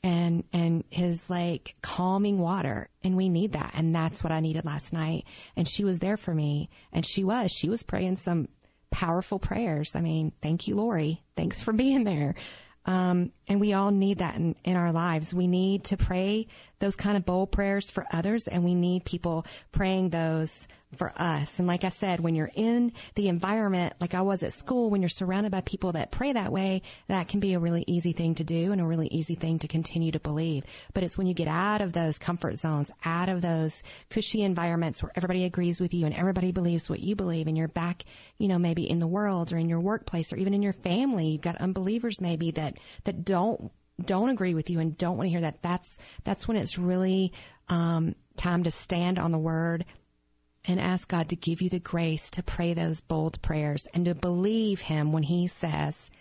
and 0.03 0.43
and 0.53 0.83
his 0.91 1.27
like 1.27 1.73
calming 1.81 2.37
water. 2.37 2.89
And 3.03 3.17
we 3.17 3.29
need 3.29 3.53
that. 3.53 3.71
And 3.73 3.95
that's 3.95 4.23
what 4.23 4.31
I 4.31 4.41
needed 4.41 4.63
last 4.63 4.93
night. 4.93 5.25
And 5.55 5.67
she 5.67 5.83
was 5.83 5.99
there 5.99 6.17
for 6.17 6.35
me. 6.35 6.69
And 6.93 7.03
she 7.03 7.23
was. 7.23 7.51
She 7.51 7.67
was 7.67 7.81
praying 7.81 8.17
some 8.17 8.47
powerful 8.91 9.39
prayers. 9.39 9.95
I 9.95 10.01
mean 10.01 10.31
thank 10.43 10.67
you 10.67 10.75
Lori. 10.75 11.23
Thanks 11.35 11.61
for 11.61 11.73
being 11.73 12.03
there. 12.03 12.35
Um, 12.85 13.31
and 13.47 13.59
we 13.59 13.73
all 13.73 13.91
need 13.91 14.19
that 14.19 14.35
in, 14.35 14.55
in 14.63 14.77
our 14.77 14.91
lives. 14.91 15.33
We 15.33 15.47
need 15.47 15.85
to 15.85 15.97
pray 15.97 16.47
those 16.79 16.95
kind 16.95 17.17
of 17.17 17.25
bold 17.25 17.51
prayers 17.51 17.89
for 17.89 18.05
others, 18.11 18.47
and 18.47 18.63
we 18.63 18.75
need 18.75 19.05
people 19.05 19.45
praying 19.71 20.11
those 20.11 20.67
for 20.97 21.13
us. 21.15 21.59
And 21.59 21.67
like 21.67 21.83
I 21.83 21.89
said, 21.89 22.19
when 22.19 22.35
you're 22.35 22.51
in 22.55 22.93
the 23.15 23.27
environment, 23.27 23.93
like 23.99 24.13
I 24.13 24.21
was 24.21 24.43
at 24.43 24.53
school, 24.53 24.89
when 24.89 25.01
you're 25.01 25.09
surrounded 25.09 25.51
by 25.51 25.61
people 25.61 25.93
that 25.93 26.11
pray 26.11 26.33
that 26.33 26.51
way, 26.51 26.81
that 27.07 27.27
can 27.27 27.39
be 27.39 27.53
a 27.53 27.59
really 27.59 27.83
easy 27.87 28.13
thing 28.13 28.35
to 28.35 28.43
do 28.43 28.71
and 28.71 28.81
a 28.81 28.85
really 28.85 29.07
easy 29.07 29.35
thing 29.35 29.59
to 29.59 29.67
continue 29.67 30.11
to 30.11 30.19
believe. 30.19 30.63
But 30.93 31.03
it's 31.03 31.17
when 31.17 31.27
you 31.27 31.33
get 31.33 31.47
out 31.47 31.81
of 31.81 31.93
those 31.93 32.19
comfort 32.19 32.57
zones, 32.57 32.91
out 33.03 33.29
of 33.29 33.41
those 33.41 33.83
cushy 34.09 34.41
environments 34.41 35.03
where 35.03 35.11
everybody 35.15 35.45
agrees 35.45 35.79
with 35.79 35.93
you 35.93 36.05
and 36.05 36.15
everybody 36.15 36.51
believes 36.51 36.89
what 36.89 36.99
you 36.99 37.15
believe, 37.15 37.47
and 37.47 37.57
you're 37.57 37.67
back, 37.67 38.03
you 38.37 38.47
know, 38.47 38.59
maybe 38.59 38.89
in 38.89 38.99
the 38.99 39.07
world 39.07 39.53
or 39.53 39.57
in 39.57 39.69
your 39.69 39.79
workplace 39.79 40.31
or 40.31 40.37
even 40.37 40.53
in 40.53 40.63
your 40.63 40.73
family. 40.73 41.29
You've 41.29 41.41
got 41.41 41.57
unbelievers 41.57 42.21
maybe 42.21 42.51
that, 42.51 42.77
that 43.03 43.25
don't 43.25 43.71
don't 44.03 44.29
agree 44.29 44.53
with 44.53 44.69
you 44.69 44.79
and 44.79 44.97
don't 44.97 45.17
want 45.17 45.27
to 45.27 45.31
hear 45.31 45.41
that. 45.41 45.61
That's 45.61 45.97
that's 46.23 46.47
when 46.47 46.57
it's 46.57 46.77
really 46.77 47.31
um, 47.69 48.15
time 48.35 48.63
to 48.63 48.71
stand 48.71 49.17
on 49.17 49.31
the 49.31 49.39
word 49.39 49.85
and 50.67 50.79
ask 50.79 51.07
God 51.07 51.29
to 51.29 51.35
give 51.35 51.61
you 51.61 51.69
the 51.69 51.79
grace 51.79 52.29
to 52.31 52.43
pray 52.43 52.73
those 52.73 53.01
bold 53.01 53.41
prayers 53.41 53.87
and 53.93 54.05
to 54.05 54.15
believe 54.15 54.81
Him 54.81 55.11
when 55.11 55.23
He 55.23 55.47
says 55.47 56.11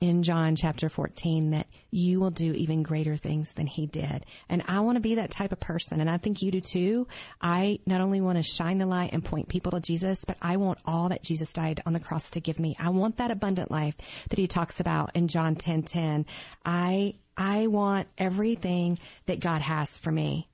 in 0.00 0.22
John 0.22 0.56
chapter 0.56 0.88
14 0.88 1.50
that 1.50 1.66
you 1.90 2.20
will 2.20 2.30
do 2.30 2.52
even 2.52 2.82
greater 2.82 3.16
things 3.16 3.54
than 3.54 3.66
He 3.66 3.86
did. 3.86 4.26
And 4.48 4.62
I 4.68 4.80
want 4.80 4.96
to 4.96 5.00
be 5.00 5.14
that 5.14 5.30
type 5.30 5.52
of 5.52 5.60
person. 5.60 6.00
And 6.00 6.10
I 6.10 6.18
think 6.18 6.42
you 6.42 6.50
do 6.50 6.60
too. 6.60 7.08
I 7.40 7.78
not 7.86 8.00
only 8.00 8.20
want 8.20 8.36
to 8.36 8.42
shine 8.42 8.78
the 8.78 8.86
light 8.86 9.10
and 9.12 9.24
point 9.24 9.48
people 9.48 9.72
to 9.72 9.80
Jesus, 9.80 10.24
but 10.24 10.36
I 10.42 10.56
want 10.56 10.78
all 10.84 11.08
that 11.08 11.22
Jesus 11.22 11.52
died 11.52 11.80
on 11.86 11.92
the 11.92 12.00
cross 12.00 12.30
to 12.30 12.40
give 12.40 12.60
me. 12.60 12.74
I 12.78 12.90
want 12.90 13.16
that 13.16 13.30
abundant 13.30 13.70
life 13.70 13.96
that 14.28 14.38
He 14.38 14.46
talks 14.46 14.80
about 14.80 15.12
in 15.14 15.28
John 15.28 15.56
10 15.56 15.84
10. 15.84 16.26
I, 16.64 17.14
I 17.36 17.66
want 17.66 18.08
everything 18.18 18.98
that 19.26 19.40
God 19.40 19.62
has 19.62 19.96
for 19.96 20.12
me. 20.12 20.48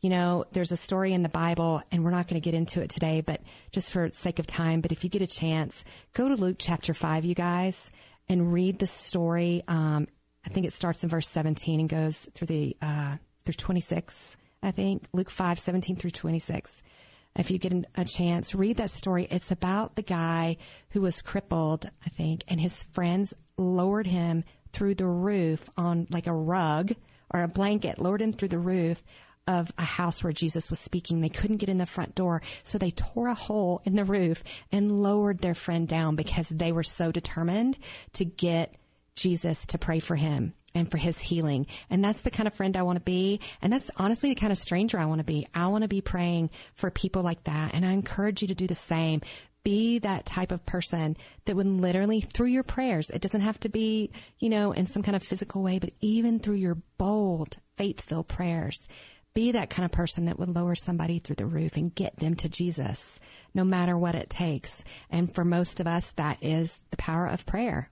You 0.00 0.10
know, 0.10 0.44
there's 0.52 0.70
a 0.70 0.76
story 0.76 1.12
in 1.12 1.24
the 1.24 1.28
Bible, 1.28 1.82
and 1.90 2.04
we're 2.04 2.12
not 2.12 2.28
going 2.28 2.40
to 2.40 2.44
get 2.44 2.54
into 2.54 2.80
it 2.80 2.88
today, 2.88 3.20
but 3.20 3.42
just 3.72 3.90
for 3.90 4.08
sake 4.10 4.38
of 4.38 4.46
time, 4.46 4.80
but 4.80 4.92
if 4.92 5.02
you 5.02 5.10
get 5.10 5.22
a 5.22 5.26
chance, 5.26 5.84
go 6.12 6.28
to 6.28 6.36
Luke 6.36 6.56
chapter 6.58 6.94
5, 6.94 7.24
you 7.24 7.34
guys, 7.34 7.90
and 8.28 8.52
read 8.52 8.78
the 8.78 8.86
story. 8.86 9.62
Um, 9.66 10.06
I 10.46 10.50
think 10.50 10.66
it 10.66 10.72
starts 10.72 11.02
in 11.02 11.10
verse 11.10 11.28
17 11.28 11.80
and 11.80 11.88
goes 11.88 12.28
through 12.34 12.46
the 12.46 12.76
uh, 12.80 13.16
through 13.44 13.54
26, 13.54 14.36
I 14.62 14.70
think. 14.70 15.04
Luke 15.12 15.30
5, 15.30 15.58
17 15.58 15.96
through 15.96 16.10
26. 16.10 16.82
If 17.36 17.50
you 17.50 17.58
get 17.58 17.72
a 17.96 18.04
chance, 18.04 18.54
read 18.54 18.76
that 18.76 18.90
story. 18.90 19.26
It's 19.30 19.50
about 19.50 19.96
the 19.96 20.02
guy 20.02 20.58
who 20.90 21.00
was 21.00 21.22
crippled, 21.22 21.86
I 22.04 22.08
think, 22.08 22.44
and 22.46 22.60
his 22.60 22.84
friends 22.84 23.34
lowered 23.56 24.06
him 24.06 24.44
through 24.72 24.94
the 24.94 25.06
roof 25.06 25.68
on 25.76 26.06
like 26.10 26.26
a 26.26 26.32
rug 26.32 26.92
or 27.30 27.42
a 27.42 27.48
blanket, 27.48 27.98
lowered 27.98 28.22
him 28.22 28.32
through 28.32 28.48
the 28.48 28.58
roof 28.58 29.02
of 29.48 29.72
a 29.78 29.84
house 29.84 30.22
where 30.22 30.32
Jesus 30.32 30.70
was 30.70 30.78
speaking. 30.78 31.20
They 31.20 31.28
couldn't 31.30 31.56
get 31.56 31.70
in 31.70 31.78
the 31.78 31.86
front 31.86 32.14
door, 32.14 32.42
so 32.62 32.78
they 32.78 32.90
tore 32.90 33.28
a 33.28 33.34
hole 33.34 33.80
in 33.84 33.96
the 33.96 34.04
roof 34.04 34.44
and 34.70 35.02
lowered 35.02 35.38
their 35.38 35.54
friend 35.54 35.88
down 35.88 36.14
because 36.14 36.50
they 36.50 36.70
were 36.70 36.84
so 36.84 37.10
determined 37.10 37.78
to 38.12 38.24
get 38.24 38.76
Jesus 39.16 39.66
to 39.66 39.78
pray 39.78 39.98
for 39.98 40.16
him 40.16 40.54
and 40.74 40.90
for 40.90 40.98
his 40.98 41.20
healing. 41.20 41.66
And 41.90 42.04
that's 42.04 42.20
the 42.20 42.30
kind 42.30 42.46
of 42.46 42.54
friend 42.54 42.76
I 42.76 42.82
want 42.82 42.98
to 42.98 43.04
be. 43.04 43.40
And 43.60 43.72
that's 43.72 43.90
honestly 43.96 44.32
the 44.32 44.40
kind 44.40 44.52
of 44.52 44.58
stranger 44.58 44.98
I 44.98 45.06
want 45.06 45.20
to 45.20 45.24
be. 45.24 45.48
I 45.54 45.66
want 45.68 45.82
to 45.82 45.88
be 45.88 46.00
praying 46.00 46.50
for 46.74 46.90
people 46.90 47.22
like 47.22 47.44
that. 47.44 47.74
And 47.74 47.84
I 47.84 47.92
encourage 47.92 48.42
you 48.42 48.48
to 48.48 48.54
do 48.54 48.66
the 48.66 48.74
same. 48.74 49.22
Be 49.64 49.98
that 49.98 50.24
type 50.24 50.52
of 50.52 50.64
person 50.66 51.16
that 51.46 51.56
would 51.56 51.66
literally, 51.66 52.20
through 52.20 52.46
your 52.46 52.62
prayers, 52.62 53.10
it 53.10 53.20
doesn't 53.20 53.40
have 53.40 53.58
to 53.60 53.68
be, 53.68 54.10
you 54.38 54.50
know, 54.50 54.72
in 54.72 54.86
some 54.86 55.02
kind 55.02 55.16
of 55.16 55.22
physical 55.22 55.62
way, 55.62 55.78
but 55.78 55.90
even 56.00 56.38
through 56.38 56.56
your 56.56 56.76
bold, 56.96 57.56
faith 57.76 58.00
filled 58.00 58.28
prayers, 58.28 58.86
be 59.34 59.52
that 59.52 59.70
kind 59.70 59.84
of 59.84 59.92
person 59.92 60.24
that 60.24 60.38
would 60.38 60.54
lower 60.54 60.74
somebody 60.74 61.18
through 61.18 61.36
the 61.36 61.46
roof 61.46 61.76
and 61.76 61.94
get 61.94 62.16
them 62.16 62.34
to 62.34 62.48
Jesus, 62.48 63.20
no 63.54 63.64
matter 63.64 63.96
what 63.96 64.14
it 64.14 64.30
takes. 64.30 64.84
And 65.10 65.32
for 65.32 65.44
most 65.44 65.80
of 65.80 65.86
us, 65.86 66.10
that 66.12 66.38
is 66.42 66.82
the 66.90 66.96
power 66.96 67.26
of 67.26 67.46
prayer. 67.46 67.90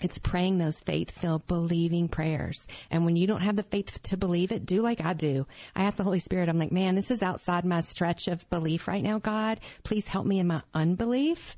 It's 0.00 0.18
praying 0.18 0.58
those 0.58 0.80
faith 0.80 1.10
filled, 1.10 1.46
believing 1.46 2.08
prayers. 2.08 2.68
And 2.90 3.04
when 3.04 3.16
you 3.16 3.26
don't 3.26 3.40
have 3.40 3.56
the 3.56 3.64
faith 3.64 4.00
to 4.04 4.16
believe 4.16 4.52
it, 4.52 4.64
do 4.64 4.80
like 4.80 5.00
I 5.00 5.12
do. 5.12 5.46
I 5.74 5.84
ask 5.84 5.96
the 5.96 6.04
Holy 6.04 6.20
Spirit, 6.20 6.48
I'm 6.48 6.58
like, 6.58 6.70
man, 6.70 6.94
this 6.94 7.10
is 7.10 7.22
outside 7.22 7.64
my 7.64 7.80
stretch 7.80 8.28
of 8.28 8.48
belief 8.48 8.86
right 8.86 9.02
now, 9.02 9.18
God. 9.18 9.58
Please 9.82 10.08
help 10.08 10.26
me 10.26 10.38
in 10.38 10.46
my 10.46 10.62
unbelief. 10.72 11.56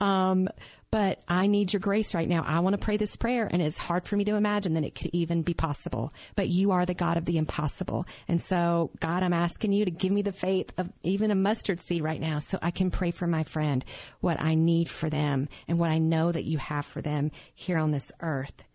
Um, 0.00 0.48
but 0.92 1.22
I 1.26 1.46
need 1.46 1.72
your 1.72 1.80
grace 1.80 2.14
right 2.14 2.28
now. 2.28 2.44
I 2.46 2.60
want 2.60 2.74
to 2.74 2.84
pray 2.84 2.98
this 2.98 3.16
prayer, 3.16 3.48
and 3.50 3.62
it's 3.62 3.78
hard 3.78 4.06
for 4.06 4.14
me 4.14 4.24
to 4.26 4.36
imagine 4.36 4.74
that 4.74 4.84
it 4.84 4.94
could 4.94 5.10
even 5.14 5.40
be 5.42 5.54
possible. 5.54 6.12
But 6.36 6.50
you 6.50 6.70
are 6.72 6.84
the 6.84 6.92
God 6.92 7.16
of 7.16 7.24
the 7.24 7.38
impossible. 7.38 8.06
And 8.28 8.40
so, 8.40 8.90
God, 9.00 9.22
I'm 9.22 9.32
asking 9.32 9.72
you 9.72 9.86
to 9.86 9.90
give 9.90 10.12
me 10.12 10.20
the 10.20 10.32
faith 10.32 10.70
of 10.76 10.92
even 11.02 11.30
a 11.30 11.34
mustard 11.34 11.80
seed 11.80 12.02
right 12.02 12.20
now 12.20 12.38
so 12.40 12.58
I 12.60 12.70
can 12.70 12.90
pray 12.90 13.10
for 13.10 13.26
my 13.26 13.42
friend 13.42 13.82
what 14.20 14.38
I 14.38 14.54
need 14.54 14.90
for 14.90 15.08
them 15.08 15.48
and 15.66 15.78
what 15.78 15.90
I 15.90 15.96
know 15.96 16.30
that 16.30 16.44
you 16.44 16.58
have 16.58 16.84
for 16.84 17.00
them 17.00 17.30
here 17.54 17.78
on 17.78 17.90
this 17.90 18.12
earth. 18.20 18.66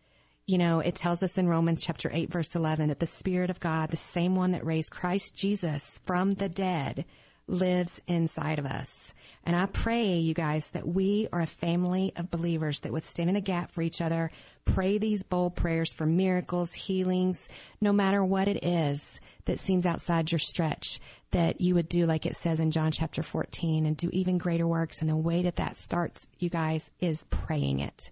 You 0.48 0.58
know, 0.58 0.80
it 0.80 0.96
tells 0.96 1.22
us 1.22 1.38
in 1.38 1.48
Romans 1.48 1.86
chapter 1.86 2.10
8, 2.12 2.32
verse 2.32 2.56
11, 2.56 2.88
that 2.88 3.00
the 3.00 3.06
Spirit 3.06 3.52
of 3.52 3.60
God, 3.60 3.92
the 3.92 3.98
same 3.98 4.34
one 4.34 4.54
that 4.54 4.66
raised 4.66 4.92
Christ 4.92 5.36
Jesus 5.36 6.00
from 6.04 6.32
the 6.32 6.50
dead, 6.50 7.06
lives 7.48 8.02
inside 8.08 8.60
of 8.60 8.66
us. 8.66 9.14
And 9.44 9.56
I 9.56 9.66
pray, 9.66 10.18
you 10.18 10.34
guys, 10.34 10.72
that 10.72 10.88
we 10.88 11.28
are 11.32 11.42
a 11.42 11.48
family 11.48 12.12
of 12.16 12.30
believers 12.30 12.82
that 12.82 12.92
would 12.92 13.06
stand 13.06 13.30
in 13.30 13.36
a 13.36 13.42
gap 13.42 13.72
for 13.72 13.82
each 13.82 14.02
other, 14.02 14.30
pray 14.66 14.98
these 14.98 15.24
bold 15.24 15.56
prayers 15.56 15.94
for 15.94 16.06
miracles, 16.06 16.74
healings, 16.74 17.48
no 17.80 17.94
matter 17.94 18.24
what 18.24 18.48
it 18.48 18.64
is 18.64 19.22
that 19.46 19.60
seems 19.60 19.86
outside 19.86 20.32
your 20.32 20.40
stretch, 20.40 21.00
that 21.32 21.62
you 21.62 21.74
would 21.76 21.90
do 21.90 22.06
like 22.06 22.26
it 22.26 22.36
says 22.36 22.60
in 22.60 22.72
John 22.72 22.92
chapter 22.92 23.24
14 23.24 23.86
and 23.86 23.96
do 23.96 24.10
even 24.12 24.38
greater 24.38 24.68
works. 24.68 25.02
And 25.02 25.10
the 25.10 25.16
way 25.16 25.44
that 25.44 25.56
that 25.56 25.78
starts, 25.78 26.28
you 26.40 26.50
guys, 26.50 26.92
is 27.00 27.26
praying 27.30 27.80
it. 27.80 28.12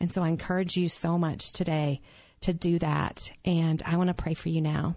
And 0.00 0.12
so 0.12 0.22
I 0.22 0.28
encourage 0.28 0.76
you 0.76 0.88
so 0.88 1.16
much 1.16 1.52
today 1.52 2.02
to 2.40 2.52
do 2.52 2.78
that. 2.80 3.32
And 3.44 3.82
I 3.86 3.96
want 3.96 4.08
to 4.08 4.14
pray 4.14 4.34
for 4.34 4.50
you 4.50 4.60
now. 4.60 4.96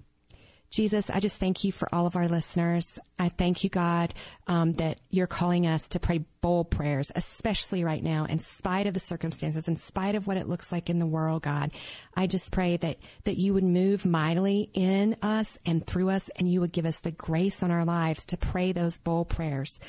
Jesus, 0.69 1.09
I 1.09 1.19
just 1.19 1.39
thank 1.39 1.63
you 1.63 1.71
for 1.71 1.87
all 1.93 2.05
of 2.07 2.15
our 2.15 2.27
listeners. 2.27 2.99
I 3.17 3.29
thank 3.29 3.63
you, 3.63 3.69
God, 3.69 4.13
um, 4.47 4.73
that 4.73 4.99
you're 5.09 5.25
calling 5.25 5.65
us 5.65 5.87
to 5.89 5.99
pray 5.99 6.25
bold 6.41 6.69
prayers, 6.71 7.11
especially 7.15 7.83
right 7.83 8.03
now, 8.03 8.25
in 8.25 8.39
spite 8.39 8.85
of 8.85 8.93
the 8.93 8.99
circumstances, 8.99 9.67
in 9.67 9.77
spite 9.77 10.15
of 10.15 10.27
what 10.27 10.37
it 10.37 10.47
looks 10.47 10.71
like 10.71 10.89
in 10.89 10.99
the 10.99 11.05
world, 11.05 11.41
God. 11.41 11.71
I 12.15 12.27
just 12.27 12.51
pray 12.51 12.77
that, 12.77 12.97
that 13.23 13.37
you 13.37 13.53
would 13.53 13.63
move 13.63 14.05
mightily 14.05 14.69
in 14.73 15.15
us 15.21 15.57
and 15.65 15.85
through 15.85 16.09
us, 16.09 16.29
and 16.35 16.51
you 16.51 16.59
would 16.59 16.73
give 16.73 16.85
us 16.85 16.99
the 16.99 17.11
grace 17.11 17.63
on 17.63 17.71
our 17.71 17.85
lives 17.85 18.25
to 18.27 18.37
pray 18.37 18.71
those 18.71 18.97
bold 18.97 19.29
prayers 19.29 19.79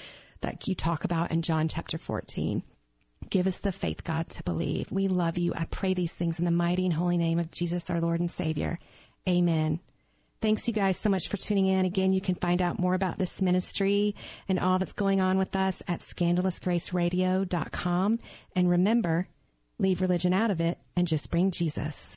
that 0.43 0.69
you 0.69 0.75
talk 0.75 1.05
about 1.05 1.33
in 1.33 1.43
John 1.43 1.67
chapter 1.67 1.99
14. 1.99 2.63
Give 3.29 3.49
us 3.49 3.59
the 3.59 3.73
faith, 3.73 4.05
God, 4.05 4.31
to 4.31 4.45
believe. 4.45 4.93
We 4.93 5.09
love 5.09 5.39
you. 5.39 5.53
I 5.55 5.67
pray 5.67 5.93
these 5.93 6.15
things 6.15 6.39
in 6.39 6.45
the 6.45 6.51
mighty 6.51 6.85
and 6.85 6.95
holy 6.95 7.19
name 7.19 7.41
of 7.41 7.51
Jesus, 7.51 7.91
our 7.91 8.01
Lord 8.01 8.21
and 8.21 8.31
Savior. 8.31 8.79
Amen. 9.29 9.81
Thanks, 10.41 10.69
you 10.69 10.75
guys, 10.75 10.97
so 10.97 11.11
much 11.11 11.27
for 11.29 11.37
tuning 11.37 11.67
in. 11.67 11.85
Again, 11.85 12.13
you 12.13 12.21
can 12.21 12.37
find 12.37 12.63
out 12.63 12.79
more 12.79 12.95
about 12.95 13.19
this 13.19 13.43
ministry 13.43 14.15
and 14.49 14.61
all 14.61 14.79
that's 14.79 14.93
going 14.93 15.21
on 15.21 15.37
with 15.37 15.57
us 15.57 15.83
at 15.89 15.99
scandalousgraceradio.com. 16.01 18.19
And 18.55 18.71
remember, 18.71 19.27
leave 19.79 20.01
religion 20.01 20.33
out 20.33 20.53
of 20.53 20.61
it 20.61 20.79
and 20.95 21.09
just 21.09 21.33
bring 21.33 21.51
Jesus. 21.51 22.17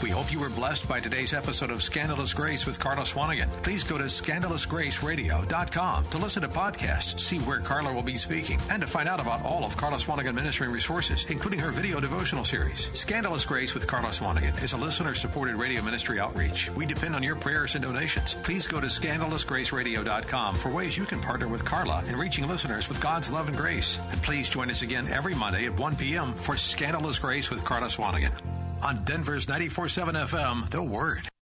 We 0.00 0.10
hope 0.10 0.32
you 0.32 0.38
were 0.38 0.48
blessed 0.48 0.88
by 0.88 1.00
today's 1.00 1.34
episode 1.34 1.72
of 1.72 1.82
Scandalous 1.82 2.32
Grace 2.32 2.66
with 2.66 2.78
Carla 2.78 3.02
Swanigan. 3.02 3.50
Please 3.62 3.82
go 3.82 3.98
to 3.98 4.04
scandalousgraceradio.com 4.04 6.04
to 6.04 6.18
listen 6.18 6.42
to 6.42 6.48
podcasts, 6.48 7.18
see 7.18 7.40
where 7.40 7.58
Carla 7.58 7.92
will 7.92 8.04
be 8.04 8.16
speaking, 8.16 8.60
and 8.70 8.80
to 8.80 8.86
find 8.86 9.08
out 9.08 9.18
about 9.18 9.44
all 9.44 9.64
of 9.64 9.76
Carla 9.76 9.96
Swanigan 9.96 10.34
Ministry 10.34 10.68
resources, 10.68 11.26
including 11.28 11.58
her 11.58 11.72
video 11.72 11.98
devotional 11.98 12.44
series. 12.44 12.88
Scandalous 12.94 13.44
Grace 13.44 13.74
with 13.74 13.88
Carla 13.88 14.10
Swanigan 14.10 14.62
is 14.62 14.72
a 14.72 14.76
listener 14.76 15.14
supported 15.14 15.56
radio 15.56 15.82
ministry 15.82 16.20
outreach. 16.20 16.70
We 16.76 16.86
depend 16.86 17.16
on 17.16 17.24
your 17.24 17.34
prayers 17.34 17.74
and 17.74 17.82
donations. 17.82 18.36
Please 18.44 18.68
go 18.68 18.80
to 18.80 18.86
scandalousgraceradio.com 18.86 20.54
for 20.54 20.68
ways 20.68 20.96
you 20.96 21.06
can 21.06 21.20
partner 21.20 21.48
with 21.48 21.64
Carla 21.64 22.04
in 22.04 22.14
reaching 22.14 22.46
listeners 22.46 22.88
with 22.88 23.00
God's 23.00 23.32
love 23.32 23.48
and 23.48 23.56
grace. 23.56 23.98
And 24.12 24.22
please 24.22 24.48
join 24.48 24.70
us 24.70 24.82
again 24.82 25.08
every 25.08 25.34
Monday 25.34 25.66
at 25.66 25.76
1 25.76 25.96
p.m. 25.96 26.34
for 26.34 26.56
Scandalous 26.56 27.18
Grace 27.18 27.50
with 27.50 27.64
Carla 27.64 27.88
Swanigan 27.88 28.30
on 28.82 29.04
Denver's 29.04 29.46
94.7 29.46 30.26
FM, 30.26 30.70
The 30.70 30.82
Word. 30.82 31.28